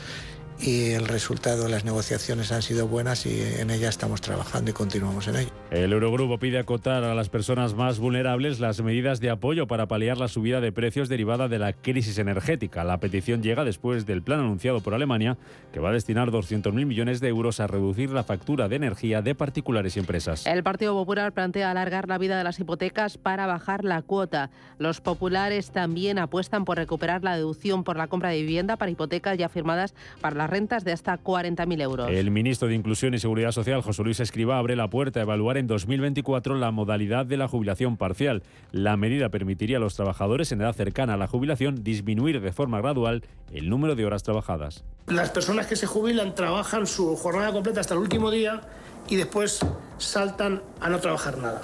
[0.61, 4.73] y el resultado de las negociaciones han sido buenas y en ellas estamos trabajando y
[4.73, 5.49] continuamos en ello.
[5.71, 10.17] El Eurogrupo pide acotar a las personas más vulnerables las medidas de apoyo para paliar
[10.17, 12.83] la subida de precios derivada de la crisis energética.
[12.83, 15.37] La petición llega después del plan anunciado por Alemania,
[15.71, 19.33] que va a destinar 200.000 millones de euros a reducir la factura de energía de
[19.33, 20.45] particulares y empresas.
[20.45, 24.51] El Partido Popular plantea alargar la vida de las hipotecas para bajar la cuota.
[24.77, 29.37] Los populares también apuestan por recuperar la deducción por la compra de vivienda para hipotecas
[29.37, 32.09] ya firmadas para las rentas de hasta 40.000 euros.
[32.09, 35.57] El ministro de Inclusión y Seguridad Social, José Luis Escriba, abre la puerta a evaluar
[35.57, 38.43] en 2024 la modalidad de la jubilación parcial.
[38.71, 42.79] La medida permitiría a los trabajadores en edad cercana a la jubilación disminuir de forma
[42.81, 44.83] gradual el número de horas trabajadas.
[45.07, 48.61] Las personas que se jubilan trabajan su jornada completa hasta el último día
[49.09, 49.65] y después
[49.97, 51.61] saltan a no trabajar nada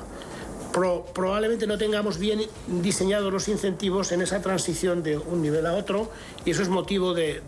[0.71, 6.11] probablemente no tengamos bien diseñados los incentivos en esa transición de un nivel a otro
[6.45, 7.41] y eso es motivo de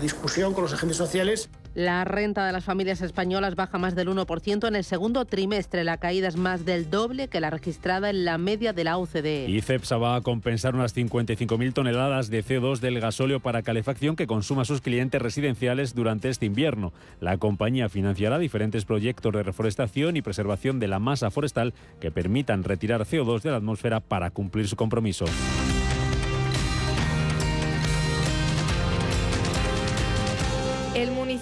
[0.00, 1.48] discusión con los agentes sociales.
[1.78, 5.84] La renta de las familias españolas baja más del 1% en el segundo trimestre.
[5.84, 9.46] La caída es más del doble que la registrada en la media de la OCDE.
[9.48, 14.64] Y va a compensar unas 55.000 toneladas de CO2 del gasóleo para calefacción que consuma
[14.64, 16.92] sus clientes residenciales durante este invierno.
[17.20, 22.64] La compañía financiará diferentes proyectos de reforestación y preservación de la masa forestal que permitan
[22.64, 25.26] retirar CO2 de la atmósfera para cumplir su compromiso.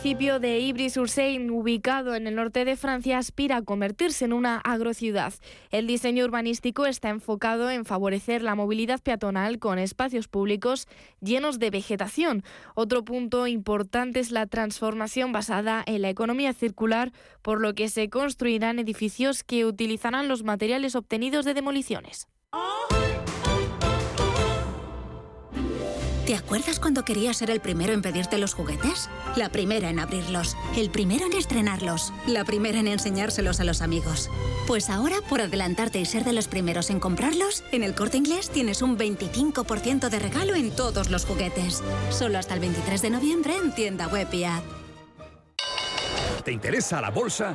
[0.07, 5.35] Municipio de Ivry-sur-Seine, ubicado en el norte de Francia, aspira a convertirse en una agrociudad.
[5.73, 10.87] El diseño urbanístico está enfocado en favorecer la movilidad peatonal con espacios públicos
[11.21, 12.45] llenos de vegetación.
[12.77, 17.11] Otro punto importante es la transformación basada en la economía circular,
[17.43, 22.29] por lo que se construirán edificios que utilizarán los materiales obtenidos de demoliciones.
[26.27, 29.09] ¿Te acuerdas cuando querías ser el primero en pedirte los juguetes?
[29.37, 34.29] La primera en abrirlos, el primero en estrenarlos, la primera en enseñárselos a los amigos.
[34.67, 38.51] Pues ahora, por adelantarte y ser de los primeros en comprarlos, en el corte inglés
[38.51, 41.81] tienes un 25% de regalo en todos los juguetes.
[42.11, 44.27] Solo hasta el 23 de noviembre en tienda web.
[46.45, 47.55] ¿Te interesa la bolsa?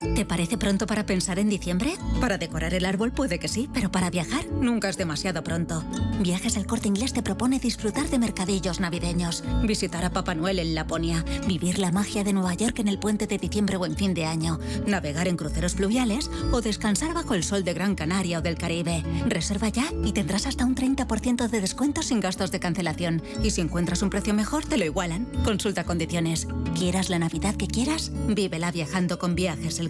[0.00, 1.92] ¿Te parece pronto para pensar en diciembre?
[2.22, 5.84] Para decorar el árbol puede que sí, pero para viajar nunca es demasiado pronto.
[6.20, 10.74] Viajes El Corte Inglés te propone disfrutar de mercadillos navideños, visitar a Papá Noel en
[10.74, 14.14] Laponia, vivir la magia de Nueva York en el puente de diciembre o en fin
[14.14, 18.42] de año, navegar en cruceros fluviales o descansar bajo el sol de Gran Canaria o
[18.42, 19.04] del Caribe.
[19.26, 23.22] Reserva ya y tendrás hasta un 30% de descuento sin gastos de cancelación.
[23.42, 25.26] Y si encuentras un precio mejor, te lo igualan.
[25.44, 26.48] Consulta condiciones.
[26.74, 29.89] Quieras la Navidad que quieras, vívela viajando con Viajes El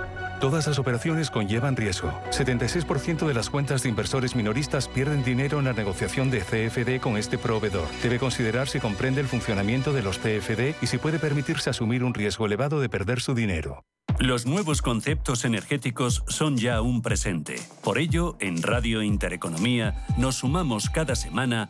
[0.41, 2.11] Todas las operaciones conllevan riesgo.
[2.31, 7.15] 76% de las cuentas de inversores minoristas pierden dinero en la negociación de CFD con
[7.15, 7.87] este proveedor.
[8.01, 12.15] Debe considerar si comprende el funcionamiento de los CFD y si puede permitirse asumir un
[12.15, 13.83] riesgo elevado de perder su dinero.
[14.17, 17.55] Los nuevos conceptos energéticos son ya un presente.
[17.83, 21.69] Por ello, en Radio Intereconomía nos sumamos cada semana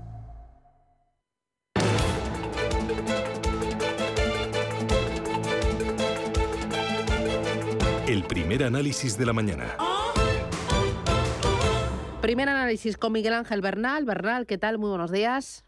[8.11, 9.77] El primer análisis de la mañana.
[12.19, 14.03] Primer análisis con Miguel Ángel Bernal.
[14.03, 14.77] Bernal, ¿qué tal?
[14.77, 15.63] Muy buenos días.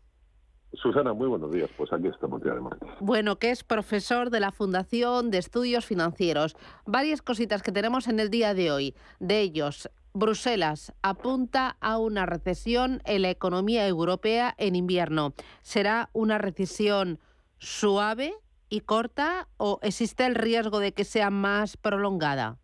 [0.74, 1.70] Susana, muy buenos días.
[1.78, 2.90] Pues aquí estamos ya de martes.
[3.00, 6.58] Bueno, que es profesor de la Fundación de Estudios Financieros.
[6.86, 8.94] Varias cositas que tenemos en el día de hoy.
[9.22, 15.34] De ellos, Bruselas apunta a una recesión en la economía europea en invierno.
[15.62, 17.22] ¿Será una recesión
[17.58, 18.34] suave
[18.74, 22.58] y corta o existe el riesgo de que sea más prolongada?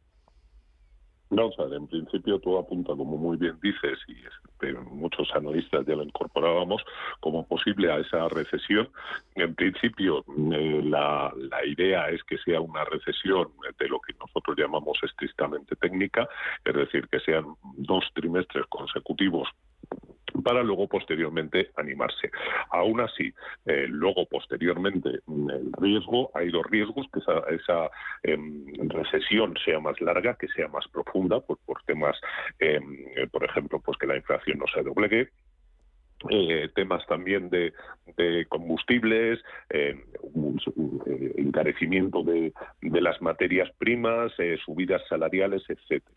[1.30, 5.96] No, sea, en principio todo apunta, como muy bien dices, y este, muchos analistas ya
[5.96, 6.84] lo incorporábamos
[7.20, 8.90] como posible a esa recesión.
[9.36, 14.58] En principio, eh, la, la idea es que sea una recesión de lo que nosotros
[14.58, 16.28] llamamos estrictamente técnica,
[16.66, 17.46] es decir, que sean
[17.78, 19.48] dos trimestres consecutivos
[20.44, 22.32] para luego posteriormente animarse.
[22.72, 23.34] Aún así,
[23.66, 27.90] eh, luego posteriormente mm, el riesgo, hay dos riesgos, que esa, esa
[28.24, 32.20] em, recesión sea más larga, que sea más profunda, pues por temas,
[32.60, 35.30] em, por ejemplo, pues que la inflación no se doblegue,
[36.30, 37.74] eh, temas también de,
[38.18, 39.40] de combustibles,
[39.70, 39.96] eh,
[41.06, 46.16] eh, encarecimiento de, de, las materias primas, eh, subidas salariales, etcétera.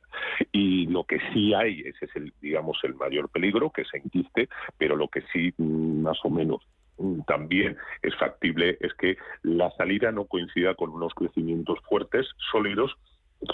[0.50, 4.48] Y lo que sí hay, ese es el, digamos, el mayor peligro, que se enquiste,
[4.76, 6.62] pero lo que sí mm, más o menos
[6.98, 12.96] mm, también es factible es que la salida no coincida con unos crecimientos fuertes, sólidos,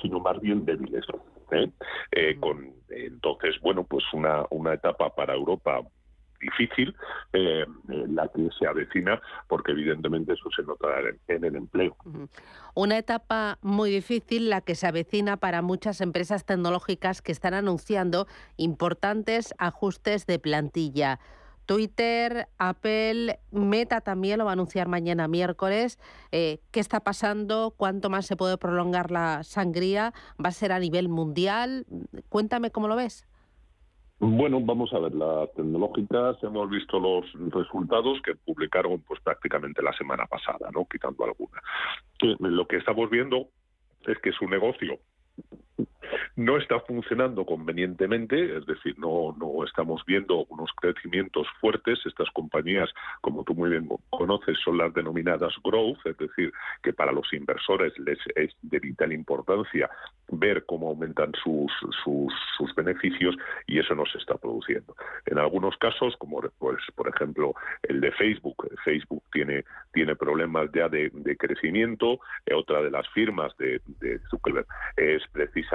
[0.03, 1.05] sino más bien débiles.
[1.53, 1.71] ¿eh?
[2.13, 5.81] Eh, con entonces bueno pues una una etapa para Europa
[6.41, 6.95] difícil
[7.33, 11.97] eh, la que se avecina, porque evidentemente eso se notará en, en, el empleo.
[12.75, 18.27] Una etapa muy difícil la que se avecina para muchas empresas tecnológicas que están anunciando
[18.57, 21.19] importantes ajustes de plantilla.
[21.69, 25.99] Twitter, Apple, Meta también lo va a anunciar mañana miércoles.
[26.33, 27.75] Eh, ¿Qué está pasando?
[27.77, 30.15] ¿Cuánto más se puede prolongar la sangría?
[30.43, 31.85] ¿Va a ser a nivel mundial?
[32.31, 33.28] Cuéntame cómo lo ves.
[34.21, 39.93] Bueno, vamos a ver, las tecnológicas hemos visto los resultados que publicaron pues prácticamente la
[39.93, 40.87] semana pasada, ¿no?
[40.87, 41.63] Quitando alguna.
[42.41, 43.49] Lo que estamos viendo
[44.07, 44.99] es que su negocio
[46.37, 51.99] no está funcionando convenientemente, es decir, no, no estamos viendo unos crecimientos fuertes.
[52.07, 52.89] Estas compañías,
[53.21, 56.53] como tú muy bien conoces, son las denominadas growth, es decir,
[56.83, 59.91] que para los inversores les es de vital importancia
[60.31, 61.73] ver cómo aumentan sus,
[62.05, 63.35] sus, sus beneficios
[63.67, 64.95] y eso no se está produciendo.
[65.27, 70.89] En algunos casos, como pues, por ejemplo el de Facebook, Facebook tiene, tiene problemas ya
[70.89, 74.67] de, crecimiento, eh, otra de las firmas de, de Zuckerberg
[74.97, 75.68] es precisamente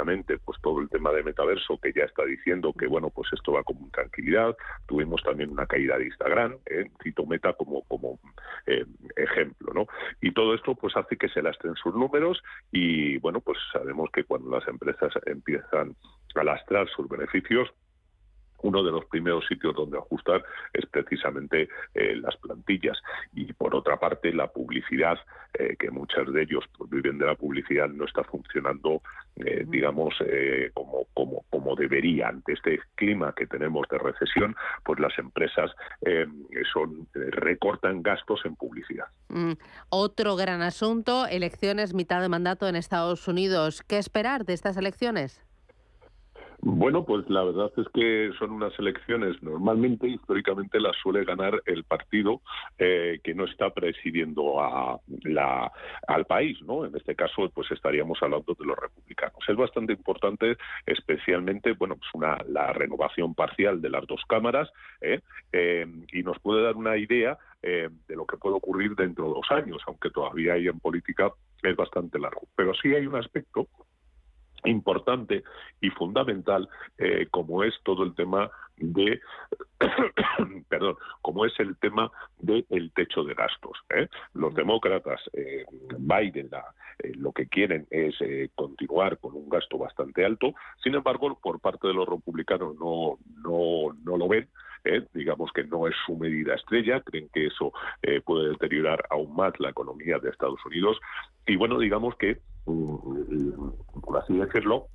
[0.43, 3.63] pues todo el tema de metaverso que ya está diciendo que bueno pues esto va
[3.63, 4.55] con tranquilidad.
[4.85, 8.19] Tuvimos también una caída de Instagram, eh, cito Meta como como
[8.65, 8.85] eh,
[9.15, 9.87] ejemplo, ¿no?
[10.21, 12.41] Y todo esto pues hace que se lastren sus números
[12.71, 15.95] y bueno pues sabemos que cuando las empresas empiezan
[16.35, 17.69] a lastrar sus beneficios
[18.63, 20.43] uno de los primeros sitios donde ajustar
[20.73, 22.97] es precisamente eh, las plantillas.
[23.33, 25.19] Y por otra parte, la publicidad,
[25.53, 29.01] eh, que muchos de ellos pues, viven de la publicidad, no está funcionando,
[29.35, 30.15] eh, digamos,
[30.73, 32.29] como, como, como debería.
[32.29, 35.71] Ante este clima que tenemos de recesión, pues las empresas
[36.71, 39.07] son recortan gastos en publicidad.
[39.27, 39.53] Mm,
[39.89, 43.83] otro gran asunto, elecciones mitad de mandato en Estados Unidos.
[43.83, 45.43] ¿Qué esperar de estas elecciones?
[46.65, 51.83] Bueno, pues la verdad es que son unas elecciones, normalmente, históricamente, las suele ganar el
[51.83, 52.39] partido
[52.77, 55.69] eh, que no está presidiendo a la,
[56.07, 56.85] al país, ¿no?
[56.85, 59.39] En este caso, pues estaríamos hablando de los republicanos.
[59.45, 60.55] Es bastante importante,
[60.85, 65.19] especialmente, bueno, pues una, la renovación parcial de las dos cámaras, ¿eh?
[65.51, 69.51] Eh, y nos puede dar una idea de lo que puede ocurrir dentro de dos
[69.51, 72.41] años, aunque todavía hay en política es bastante largo.
[72.55, 73.67] Pero sí hay un aspecto
[74.65, 75.43] importante
[75.81, 79.21] y fundamental eh, como es todo el tema de
[80.69, 84.07] perdón como es el tema del techo de gastos ¿eh?
[84.33, 85.65] los demócratas eh,
[85.97, 86.49] Biden
[87.15, 88.15] lo que quieren es
[88.55, 90.53] continuar con un gasto bastante alto.
[90.83, 94.47] Sin embargo por parte de los republicanos no no no lo ven
[95.13, 97.71] digamos que no es su medida estrella, creen que eso
[98.25, 100.99] puede deteriorar aún más la economía de Estados Unidos.
[101.47, 104.87] Y bueno, digamos que por así decirlo,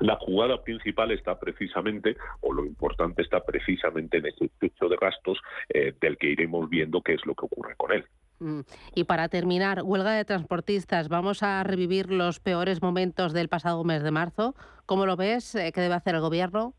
[0.00, 5.38] la jugada principal está precisamente, o lo importante está precisamente en ese techo de gastos
[5.70, 8.04] eh, del que iremos viendo qué es lo que ocurre con él.
[8.40, 8.60] Mm.
[8.94, 14.02] Y para terminar, huelga de transportistas, ¿vamos a revivir los peores momentos del pasado mes
[14.02, 14.54] de marzo?
[14.86, 15.54] ¿Cómo lo ves?
[15.54, 16.74] Eh, ¿Qué debe hacer el gobierno?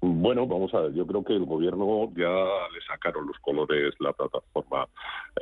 [0.00, 4.12] Bueno, vamos a ver, yo creo que el gobierno ya le sacaron los colores la
[4.12, 4.86] plataforma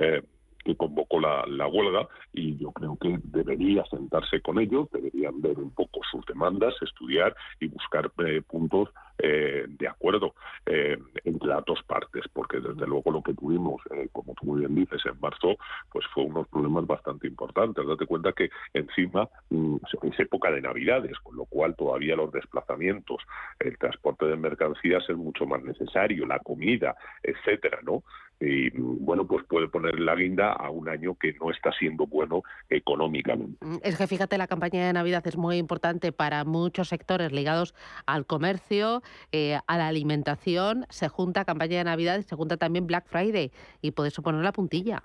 [0.00, 0.22] eh,
[0.66, 5.70] que convocó la, huelga y yo creo que debería sentarse con ellos, deberían ver un
[5.70, 10.34] poco sus demandas, estudiar y buscar eh, puntos eh, de acuerdo
[10.66, 14.74] eh, entre las dos partes, porque desde luego lo que tuvimos, como tú muy bien
[14.74, 15.56] dices, en marzo,
[15.90, 17.86] pues fue unos problemas bastante importantes.
[17.86, 23.22] Date cuenta que encima mm, es época de Navidades, con lo cual todavía los desplazamientos,
[23.58, 28.02] el transporte de mercancías es mucho más necesario, la comida, etcétera, ¿no?
[28.38, 32.42] y bueno, pues puede poner la guinda a un año que no está siendo bueno
[32.68, 33.56] económicamente.
[33.64, 37.74] Mm, es que fíjate, la campaña de Navidad es muy importante para muchos sectores ligados
[38.04, 40.86] al comercio, eh, a la alimentación.
[40.90, 43.52] Se junta campaña de Navidad y se junta también Black Friday
[43.82, 45.02] y puede suponer la puntilla.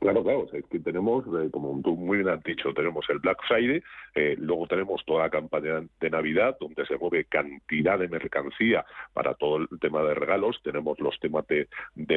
[0.00, 3.38] Claro, claro, es que tenemos, eh, como tú muy bien has dicho, tenemos el Black
[3.46, 3.82] Friday,
[4.14, 9.34] eh, luego tenemos toda la campaña de Navidad, donde se mueve cantidad de mercancía para
[9.34, 11.68] todo el tema de regalos, tenemos los temas de,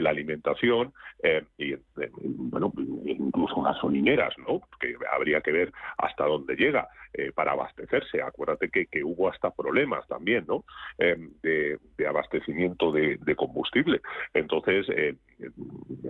[0.01, 0.93] la alimentación
[1.23, 1.75] eh, y,
[2.23, 2.73] bueno,
[3.05, 4.61] incluso gasolineras, ¿no?
[4.79, 6.87] Que habría que ver hasta dónde llega
[7.33, 8.21] para abastecerse.
[8.21, 10.65] Acuérdate que, que, hubo hasta problemas también, ¿no?
[10.97, 14.01] De, abastecimiento de, de, combustible.
[14.33, 14.85] Entonces,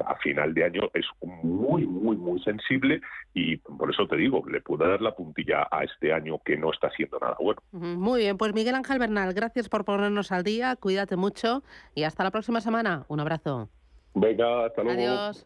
[0.05, 3.01] a final de año es muy, muy, muy sensible
[3.33, 6.71] y por eso te digo, le puedo dar la puntilla a este año que no
[6.71, 7.61] está siendo nada bueno.
[7.71, 11.63] Muy bien, pues Miguel Ángel Bernal, gracias por ponernos al día, cuídate mucho
[11.93, 13.05] y hasta la próxima semana.
[13.07, 13.69] Un abrazo.
[14.13, 15.01] Venga, hasta luego.
[15.01, 15.45] Adiós.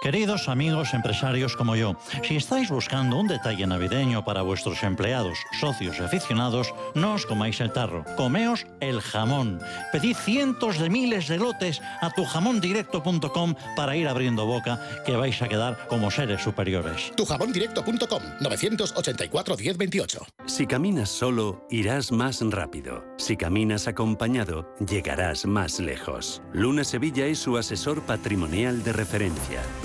[0.00, 5.98] Queridos amigos empresarios como yo, si estáis buscando un detalle navideño para vuestros empleados, socios
[5.98, 9.60] y aficionados, no os comáis el tarro, comeos el jamón.
[9.90, 15.48] Pedid cientos de miles de lotes a tujamondirecto.com para ir abriendo boca, que vais a
[15.48, 17.10] quedar como seres superiores.
[17.16, 20.26] Tujamondirecto.com 984 1028.
[20.46, 23.04] Si caminas solo, irás más rápido.
[23.16, 26.40] Si caminas acompañado, llegarás más lejos.
[26.52, 29.60] Luna Sevilla es su asesor patrimonial de referencia.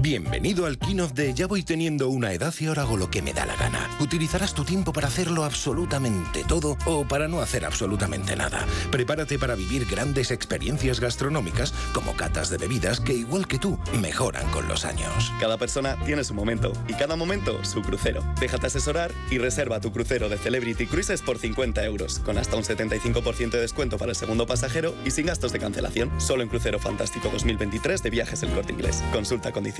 [0.00, 3.34] Bienvenido al Keynote de Ya voy teniendo una edad y ahora hago lo que me
[3.34, 3.88] da la gana.
[4.00, 8.66] Utilizarás tu tiempo para hacerlo absolutamente todo o para no hacer absolutamente nada.
[8.90, 14.48] Prepárate para vivir grandes experiencias gastronómicas como catas de bebidas que igual que tú mejoran
[14.52, 15.30] con los años.
[15.38, 18.22] Cada persona tiene su momento y cada momento su crucero.
[18.40, 22.64] Déjate asesorar y reserva tu crucero de Celebrity Cruises por 50 euros, con hasta un
[22.64, 26.10] 75% de descuento para el segundo pasajero y sin gastos de cancelación.
[26.20, 29.02] Solo en Crucero Fantástico 2023 de Viajes El Corte Inglés.
[29.12, 29.73] Consulta condiciones.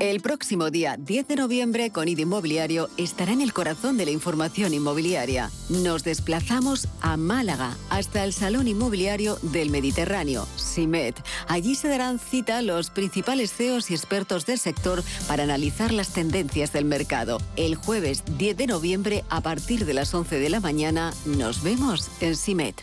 [0.00, 4.72] El próximo día 10 de noviembre, Conid Inmobiliario estará en el corazón de la información
[4.72, 5.50] inmobiliaria.
[5.68, 11.22] Nos desplazamos a Málaga, hasta el Salón Inmobiliario del Mediterráneo, SIMET.
[11.46, 16.72] Allí se darán cita los principales CEOs y expertos del sector para analizar las tendencias
[16.72, 17.38] del mercado.
[17.56, 22.10] El jueves 10 de noviembre, a partir de las 11 de la mañana, nos vemos
[22.20, 22.82] en SIMET.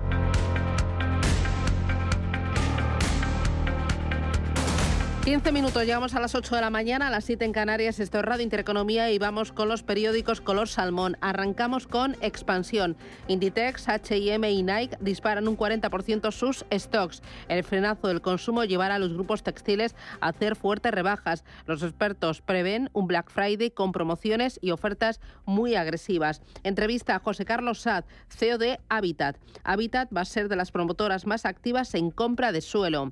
[5.23, 8.19] 15 minutos, llegamos a las 8 de la mañana, a las 7 en Canarias, esto
[8.19, 11.15] es Intereconomía y vamos con los periódicos color salmón.
[11.21, 12.97] Arrancamos con expansión.
[13.27, 17.21] Inditex, H&M y Nike disparan un 40% sus stocks.
[17.49, 21.45] El frenazo del consumo llevará a los grupos textiles a hacer fuertes rebajas.
[21.67, 26.41] Los expertos prevén un Black Friday con promociones y ofertas muy agresivas.
[26.63, 29.37] Entrevista a José Carlos Sad, CEO de Habitat.
[29.63, 33.11] Habitat va a ser de las promotoras más activas en compra de suelo.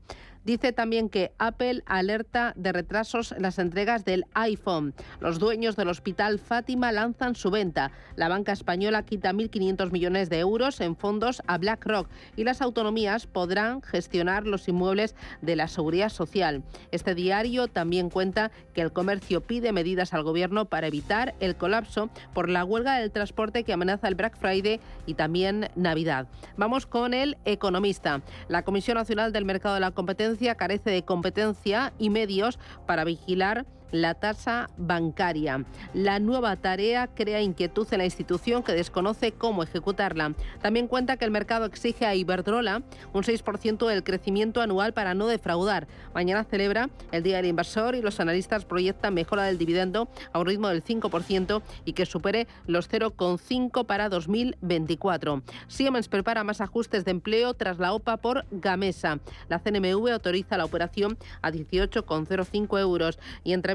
[0.49, 4.95] Dice también que Apple alerta de retrasos en las entregas del iPhone.
[5.19, 7.91] Los dueños del Hospital Fátima lanzan su venta.
[8.15, 13.27] La banca española quita 1.500 millones de euros en fondos a BlackRock y las autonomías
[13.27, 16.63] podrán gestionar los inmuebles de la seguridad social.
[16.89, 22.09] Este diario también cuenta que el comercio pide medidas al gobierno para evitar el colapso
[22.33, 26.27] por la huelga del transporte que amenaza el Black Friday y también Navidad.
[26.57, 28.23] Vamos con el economista.
[28.47, 33.65] La Comisión Nacional del Mercado de la Competencia carece de competencia y medios para vigilar
[33.91, 35.65] la tasa bancaria.
[35.93, 40.33] La nueva tarea crea inquietud en la institución que desconoce cómo ejecutarla.
[40.61, 42.83] También cuenta que el mercado exige a Iberdrola
[43.13, 45.87] un 6% del crecimiento anual para no defraudar.
[46.13, 50.45] Mañana celebra el Día del Inversor y los analistas proyectan mejora del dividendo a un
[50.45, 55.41] ritmo del 5% y que supere los 0,5 para 2024.
[55.67, 59.19] Siemens prepara más ajustes de empleo tras la OPA por Gamesa.
[59.47, 63.73] La CNMV autoriza la operación a 18,05 euros y entre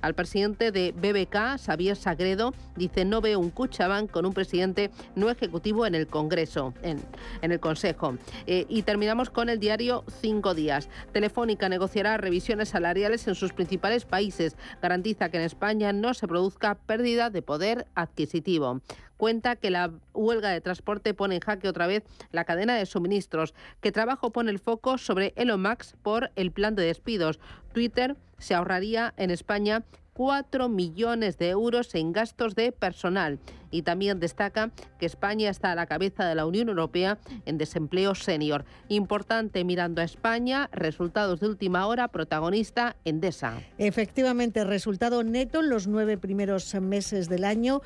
[0.00, 5.30] al presidente de BBK, Xavier Sagredo, dice no ve un Cuchabán con un presidente no
[5.30, 7.00] ejecutivo en el Congreso, en,
[7.42, 8.16] el Consejo.
[8.48, 10.88] Eh, y terminamos con el diario Cinco Días.
[11.12, 14.56] Telefónica negociará revisiones salariales en sus principales países.
[14.82, 18.80] Garantiza que en España no se produzca pérdida de poder adquisitivo
[19.16, 23.54] cuenta que la huelga de transporte pone en jaque otra vez la cadena de suministros,
[23.80, 27.40] que trabajo pone el foco sobre Elon Musk por el plan de despidos.
[27.72, 29.84] Twitter se ahorraría en España
[30.16, 33.38] 4 millones de euros en gastos de personal.
[33.76, 38.14] Y también destaca que España está a la cabeza de la Unión Europea en desempleo
[38.14, 38.64] senior.
[38.88, 43.60] Importante mirando a España, resultados de última hora, protagonista Endesa.
[43.76, 47.82] Efectivamente, resultado neto en los nueve primeros meses del año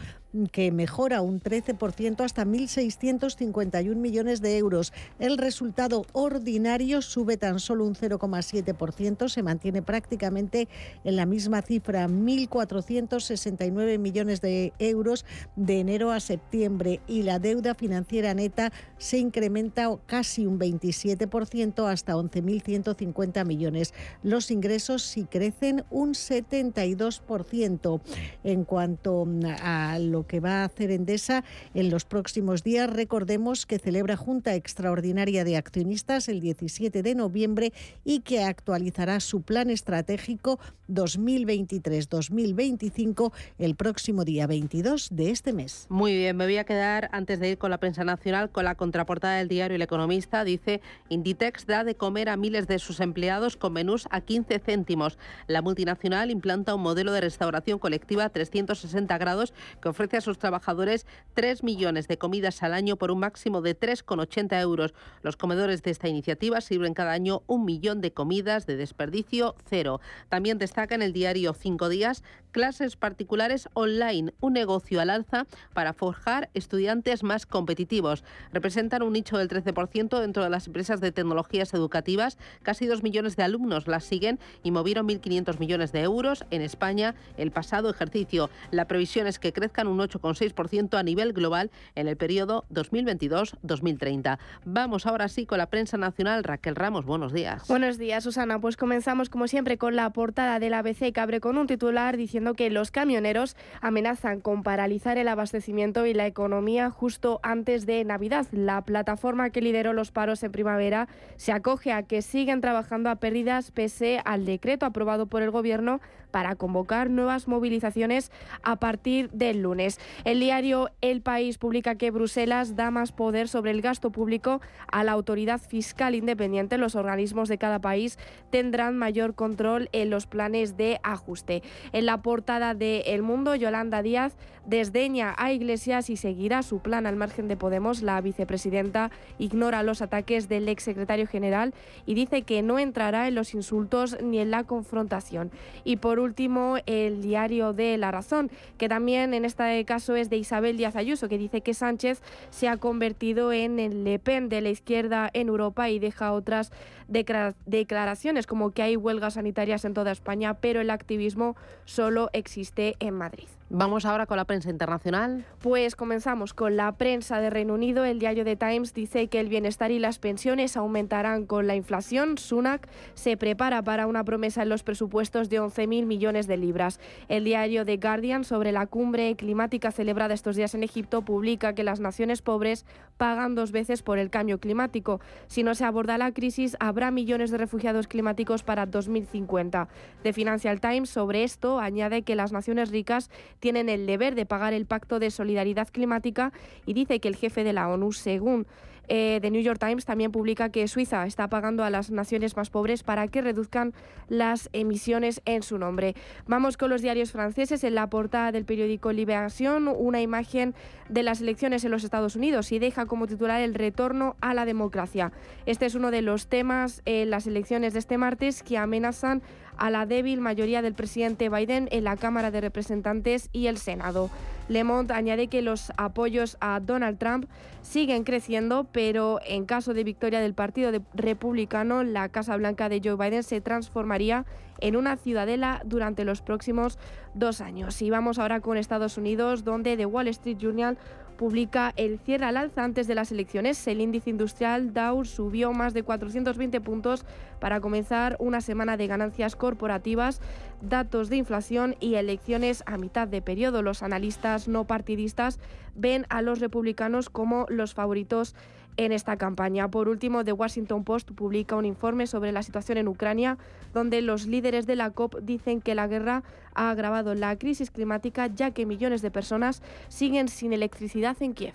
[0.53, 4.93] que mejora un 13% hasta 1.651 millones de euros.
[5.19, 10.69] El resultado ordinario sube tan solo un 0,7%, se mantiene prácticamente
[11.05, 15.25] en la misma cifra, 1.469 millones de euros
[15.57, 22.15] de enero a septiembre y la deuda financiera neta se incrementa casi un 27% hasta
[22.15, 23.95] 11.150 millones.
[24.23, 28.01] Los ingresos sí crecen un 72%.
[28.45, 29.27] En cuanto
[29.63, 34.55] a lo que va a hacer Endesa en los próximos días, recordemos que celebra Junta
[34.55, 37.73] Extraordinaria de Accionistas el 17 de noviembre
[38.05, 40.59] y que actualizará su plan estratégico
[40.89, 45.60] 2023-2025 el próximo día 22 de este mes.
[45.89, 48.75] Muy bien, me voy a quedar antes de ir con la prensa nacional con la
[48.75, 50.45] contraportada del diario El Economista.
[50.45, 55.19] Dice, Inditex da de comer a miles de sus empleados con menús a 15 céntimos.
[55.47, 59.53] La multinacional implanta un modelo de restauración colectiva a 360 grados
[59.83, 63.79] que ofrece a sus trabajadores 3 millones de comidas al año por un máximo de
[63.79, 64.95] 3,80 euros.
[65.23, 70.01] Los comedores de esta iniciativa sirven cada año un millón de comidas de desperdicio cero.
[70.29, 75.93] También destaca en el diario Cinco Días clases particulares online, un negocio al alza para
[75.93, 78.25] forjar estudiantes más competitivos.
[78.53, 82.39] Representan un nicho del 13% dentro de las empresas de tecnologías educativas.
[82.63, 87.15] Casi dos millones de alumnos las siguen y movieron 1.500 millones de euros en España
[87.37, 88.51] el pasado ejercicio.
[88.71, 94.39] La previsión es que crezcan un 8,6% a nivel global en el periodo 2022-2030.
[94.65, 96.45] Vamos ahora sí con la prensa nacional.
[96.45, 97.67] Raquel Ramos, buenos días.
[97.69, 98.61] Buenos días, Susana.
[98.61, 102.17] Pues comenzamos como siempre con la portada de la ABC que abre con un titular
[102.17, 108.05] diciendo que los camioneros amenazan con paralizar el abastecimiento y la economía justo antes de
[108.05, 108.47] Navidad.
[108.53, 113.17] La plataforma que lideró los paros en primavera se acoge a que siguen trabajando a
[113.17, 118.31] pérdidas pese al decreto aprobado por el Gobierno para convocar nuevas movilizaciones
[118.63, 119.99] a partir del lunes.
[120.25, 124.61] El diario El País publica que Bruselas da más poder sobre el gasto público
[124.91, 126.79] a la autoridad fiscal independiente.
[126.79, 128.19] Los organismos de cada país
[128.51, 131.63] tendrán mayor control en los planes de ajuste.
[131.93, 137.07] En la portada de El Mundo, Yolanda Díaz desdeña a Iglesias y seguirá su plan
[137.07, 138.03] al margen de Podemos.
[138.03, 141.75] La vicepresidenta ignora los ataques del exsecretario general
[142.07, 145.51] y dice que no entrará en los insultos ni en la confrontación.
[145.85, 150.37] Y por último, el diario de La Razón, que también en este caso es de
[150.37, 154.61] Isabel Díaz Ayuso, que dice que Sánchez se ha convertido en el Le Pen de
[154.61, 156.71] la izquierda en Europa y deja otras
[157.09, 163.15] declaraciones como que hay huelgas sanitarias en toda España, pero el activismo solo existe en
[163.15, 163.49] Madrid.
[163.73, 165.45] Vamos ahora con la prensa internacional.
[165.61, 168.05] Pues comenzamos con la prensa de Reino Unido.
[168.05, 172.37] El diario The Times dice que el bienestar y las pensiones aumentarán con la inflación.
[172.37, 176.99] Sunak se prepara para una promesa en los presupuestos de 11.000 millones de libras.
[177.29, 181.85] El diario The Guardian sobre la cumbre climática celebrada estos días en Egipto publica que
[181.85, 182.85] las naciones pobres
[183.19, 185.21] pagan dos veces por el cambio climático.
[185.47, 189.87] Si no se aborda la crisis, habrá millones de refugiados climáticos para 2050.
[190.25, 193.31] The Financial Times sobre esto añade que las naciones ricas
[193.61, 196.53] tienen el deber de pagar el Pacto de Solidaridad Climática
[196.87, 198.67] y dice que el jefe de la ONU, según
[199.13, 202.71] eh, The New York Times también publica que Suiza está pagando a las naciones más
[202.71, 203.93] pobres para que reduzcan
[204.29, 206.15] las emisiones en su nombre.
[206.47, 207.83] Vamos con los diarios franceses.
[207.83, 210.77] En la portada del periódico Liberación, una imagen
[211.09, 214.65] de las elecciones en los Estados Unidos y deja como titular el retorno a la
[214.65, 215.33] democracia.
[215.67, 219.43] Este es uno de los temas en las elecciones de este martes que amenazan
[219.81, 224.31] a la débil mayoría del presidente Biden en la Cámara de Representantes y el Senado.
[224.69, 227.47] Le Monde añade que los apoyos a Donald Trump
[227.83, 233.17] siguen creciendo, pero en caso de victoria del Partido Republicano, la Casa Blanca de Joe
[233.17, 234.45] Biden se transformaría
[234.81, 236.99] en una ciudadela durante los próximos
[237.35, 238.01] dos años.
[238.03, 240.99] Y vamos ahora con Estados Unidos, donde The Wall Street Journal
[241.41, 243.87] publica el cierre al alza antes de las elecciones.
[243.87, 247.25] El índice industrial Dow subió más de 420 puntos
[247.61, 250.43] para comenzar una semana de ganancias corporativas,
[250.83, 253.81] datos de inflación y elecciones a mitad de periodo.
[253.81, 255.61] Los analistas no partidistas
[255.95, 258.55] ven a los republicanos como los favoritos
[258.97, 259.91] en esta campaña.
[259.91, 263.59] Por último, The Washington Post publica un informe sobre la situación en Ucrania,
[263.93, 266.43] donde los líderes de la COP dicen que la guerra
[266.75, 271.75] ha agravado la crisis climática, ya que millones de personas siguen sin electricidad en Kiev.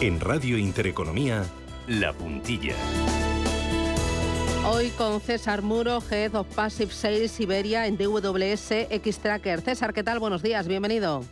[0.00, 1.44] En Radio Intereconomía,
[1.86, 2.74] La Puntilla.
[4.66, 9.60] Hoy con César Muro, Head of Passive Sales Iberia en DWS X Tracker.
[9.62, 10.18] César, ¿qué tal?
[10.18, 11.24] Buenos días, bienvenido.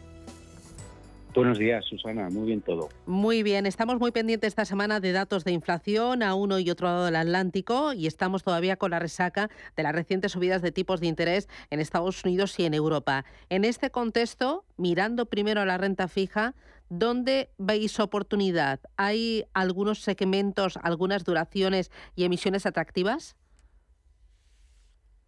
[1.34, 2.30] Buenos días, Susana.
[2.30, 2.88] Muy bien todo.
[3.06, 3.66] Muy bien.
[3.66, 7.16] Estamos muy pendientes esta semana de datos de inflación a uno y otro lado del
[7.16, 11.48] Atlántico y estamos todavía con la resaca de las recientes subidas de tipos de interés
[11.70, 13.24] en Estados Unidos y en Europa.
[13.50, 16.54] En este contexto, mirando primero a la renta fija,
[16.88, 18.80] ¿dónde veis oportunidad?
[18.96, 23.36] ¿Hay algunos segmentos, algunas duraciones y emisiones atractivas?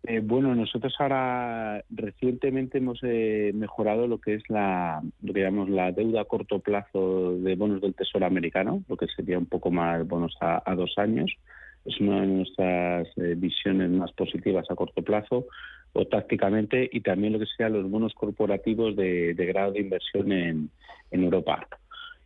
[0.02, 5.68] Eh, bueno, nosotros ahora recientemente hemos eh, mejorado lo que es la, lo que llamamos
[5.68, 9.70] la deuda a corto plazo de bonos del Tesoro americano, lo que sería un poco
[9.70, 11.30] más bonos a, dos años.
[11.84, 15.46] Es una de nuestras eh, visiones más positivas a corto plazo
[15.92, 20.70] o tácticamente y también lo que sean los bonos corporativos de, grado de inversión en,
[21.10, 21.66] en Europa.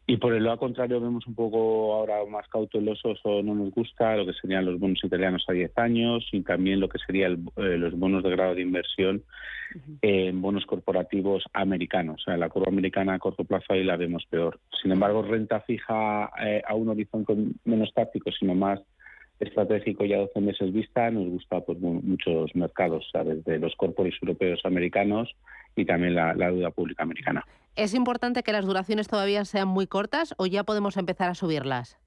[0.07, 4.16] Y por el lado contrario vemos un poco ahora más cautelosos o no nos gusta
[4.16, 7.78] lo que serían los bonos italianos a 10 años y también lo que serían eh,
[7.78, 9.22] los bonos de grado de inversión
[10.02, 12.20] en bonos corporativos americanos.
[12.20, 14.61] O sea, la curva americana a corto plazo ahí la vemos peor.
[14.82, 17.34] Sin embargo, renta fija eh, a un horizonte
[17.64, 18.80] menos táctico, sino más
[19.41, 25.35] estratégico ya 12 meses vista, nos gusta pues, muchos mercados, desde los corporativos europeos americanos
[25.76, 27.45] y también la, la deuda pública americana.
[27.76, 31.99] ¿Es importante que las duraciones todavía sean muy cortas o ya podemos empezar a subirlas?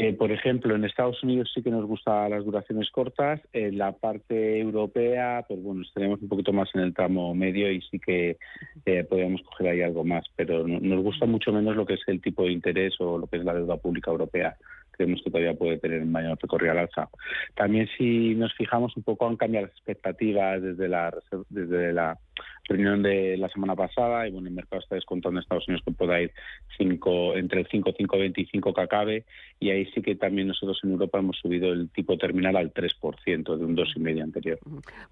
[0.00, 3.40] Eh, por ejemplo, en Estados Unidos sí que nos gustan las duraciones cortas.
[3.52, 7.82] En la parte europea, pues bueno, estaríamos un poquito más en el tramo medio y
[7.82, 8.38] sí que
[8.86, 10.24] eh, podríamos coger ahí algo más.
[10.36, 13.38] Pero nos gusta mucho menos lo que es el tipo de interés o lo que
[13.38, 14.56] es la deuda pública europea
[14.98, 17.08] creemos que todavía puede tener mayor recorrido al alza.
[17.54, 21.14] También si nos fijamos un poco han cambiado las expectativas desde la
[21.48, 22.18] desde la
[22.64, 25.92] reunión de la semana pasada y bueno el mercado está descontando en Estados Unidos que
[25.92, 26.32] pueda ir
[26.76, 29.24] cinco, entre el 5, 5,25 que acabe
[29.58, 33.56] y ahí sí que también nosotros en Europa hemos subido el tipo terminal al 3%
[33.56, 34.58] de un 2,5 anterior.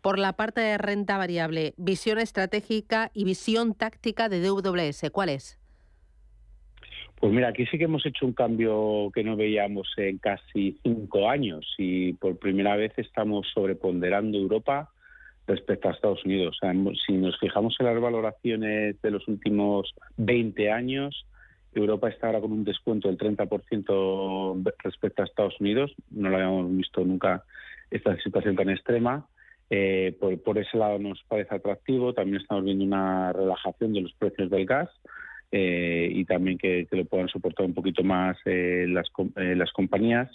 [0.03, 5.59] Por la parte de renta variable, visión estratégica y visión táctica de DWS, ¿cuál es?
[7.19, 11.29] Pues mira, aquí sí que hemos hecho un cambio que no veíamos en casi cinco
[11.29, 14.91] años y por primera vez estamos sobreponderando Europa
[15.47, 16.59] respecto a Estados Unidos.
[17.07, 21.27] Si nos fijamos en las valoraciones de los últimos 20 años,
[21.75, 25.95] Europa está ahora con un descuento del 30% respecto a Estados Unidos.
[26.11, 27.45] No lo habíamos visto nunca
[27.91, 29.27] esta situación tan extrema.
[29.69, 32.13] Eh, por, ese lado nos parece atractivo.
[32.13, 34.89] También estamos viendo una relajación de los precios del gas.
[35.53, 40.29] Eh, y también que, lo puedan soportar un poquito más eh, las, eh, las compañías.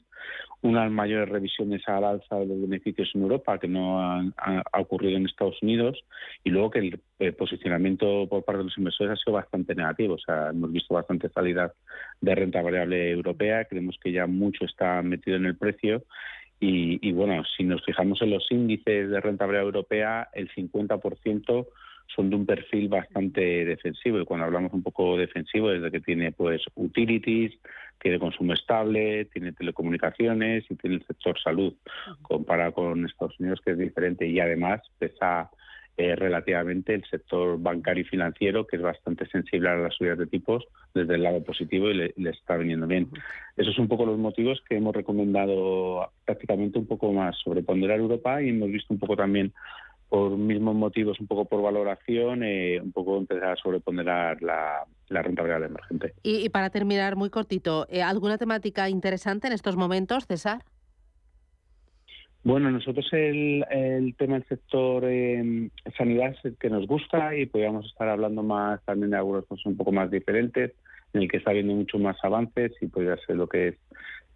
[0.62, 5.18] Unas mayores revisiones al alza de los beneficios en Europa que no han, ha, ocurrido
[5.18, 6.00] en Estados Unidos
[6.44, 10.16] y luego que el posicionamiento por parte de los inversores ha sido bastante negativo.
[10.16, 11.74] O sea, hemos visto bastante salida
[12.22, 13.66] de renta variable europea.
[13.66, 16.04] Creemos que ya mucho está metido en el precio
[16.60, 21.66] y, y, bueno, si nos fijamos en los índices de renta variable europea, el 50%
[22.16, 26.32] son de un perfil bastante defensivo y cuando hablamos un poco defensivo desde que tiene
[26.32, 27.54] pues utilities,
[28.02, 31.74] tiene consumo estable, tiene telecomunicaciones y tiene el sector salud.
[32.22, 35.50] Comparado con Estados Unidos que es diferente y además pesa
[35.98, 40.26] eh, relativamente el sector bancario y financiero que es bastante sensible a las subidas de
[40.26, 43.10] tipos desde el lado positivo y le, le está viniendo bien.
[43.56, 48.42] Esos son un poco los motivos que hemos recomendado prácticamente un poco más sobreponderar Europa
[48.42, 49.54] y hemos visto un poco también
[50.12, 55.22] por mismos motivos, un poco por valoración, eh, un poco empezar a sobreponderar la, la
[55.22, 56.16] rentabilidad emergente.
[56.22, 60.64] Y, para terminar, muy cortito, eh, ¿alguna temática interesante en estos momentos, César?
[62.44, 67.46] Bueno, nosotros el, el tema del sector eh, sanidad es el que nos gusta y
[67.46, 70.74] podríamos estar hablando más también de algunas cosas un poco más diferentes,
[71.14, 73.76] en el que está habiendo mucho más avances y podría ser lo que es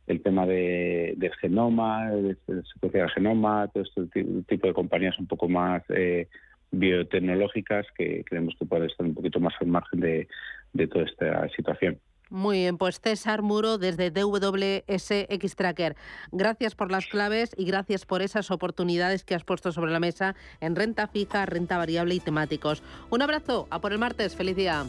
[0.08, 2.36] el tema de, del genoma, de,
[2.74, 6.28] secuencia del genoma, todo este tipo de compañías un poco más eh,
[6.72, 10.28] biotecnológicas que creemos que pueden estar un poquito más al margen de,
[10.74, 12.00] de toda esta situación.
[12.30, 15.96] Muy bien, pues César Muro desde DWS Tracker.
[16.32, 20.36] Gracias por las claves y gracias por esas oportunidades que has puesto sobre la mesa
[20.60, 22.82] en renta fija, renta variable y temáticos.
[23.10, 24.86] Un abrazo, a por el martes, feliz día.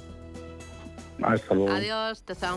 [1.23, 1.73] Hasta luego.
[1.73, 2.57] Adiós, chao.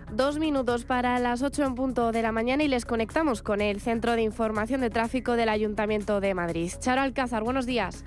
[0.13, 3.79] Dos minutos para las 8 en punto de la mañana y les conectamos con el
[3.79, 6.69] Centro de Información de Tráfico del Ayuntamiento de Madrid.
[6.79, 8.03] Charo Alcázar, buenos días.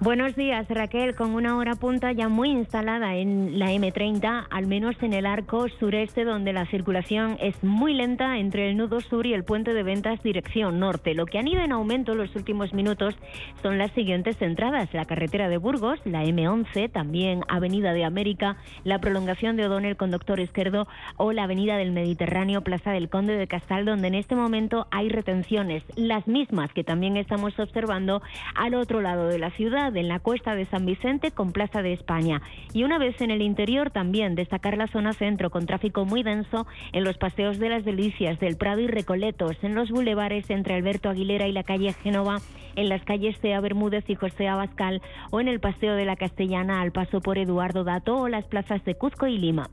[0.00, 1.16] Buenos días, Raquel.
[1.16, 5.68] Con una hora punta ya muy instalada en la M30, al menos en el arco
[5.80, 9.82] sureste, donde la circulación es muy lenta entre el nudo sur y el puente de
[9.82, 11.14] ventas dirección norte.
[11.14, 13.16] Lo que han ido en aumento en los últimos minutos
[13.60, 19.00] son las siguientes entradas: la carretera de Burgos, la M11, también Avenida de América, la
[19.00, 20.86] prolongación de O'Donnell con Doctor Izquierdo
[21.16, 25.08] o la Avenida del Mediterráneo, Plaza del Conde de Castal, donde en este momento hay
[25.08, 28.22] retenciones, las mismas que también estamos observando
[28.54, 31.92] al otro lado de la ciudad en la cuesta de San Vicente con Plaza de
[31.92, 32.42] España.
[32.72, 36.66] Y una vez en el interior también destacar la zona centro con tráfico muy denso
[36.92, 41.08] en los paseos de las Delicias, del Prado y Recoletos, en los bulevares entre Alberto
[41.08, 42.38] Aguilera y la calle Génova,
[42.76, 46.80] en las calles Cea Bermúdez y José Abascal o en el paseo de la Castellana
[46.80, 49.70] al paso por Eduardo Dato o las plazas de Cuzco y Lima.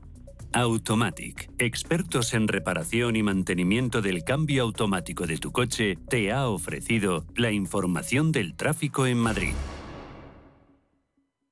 [0.52, 7.26] Automatic, expertos en reparación y mantenimiento del cambio automático de tu coche, te ha ofrecido
[7.34, 9.52] la información del tráfico en Madrid.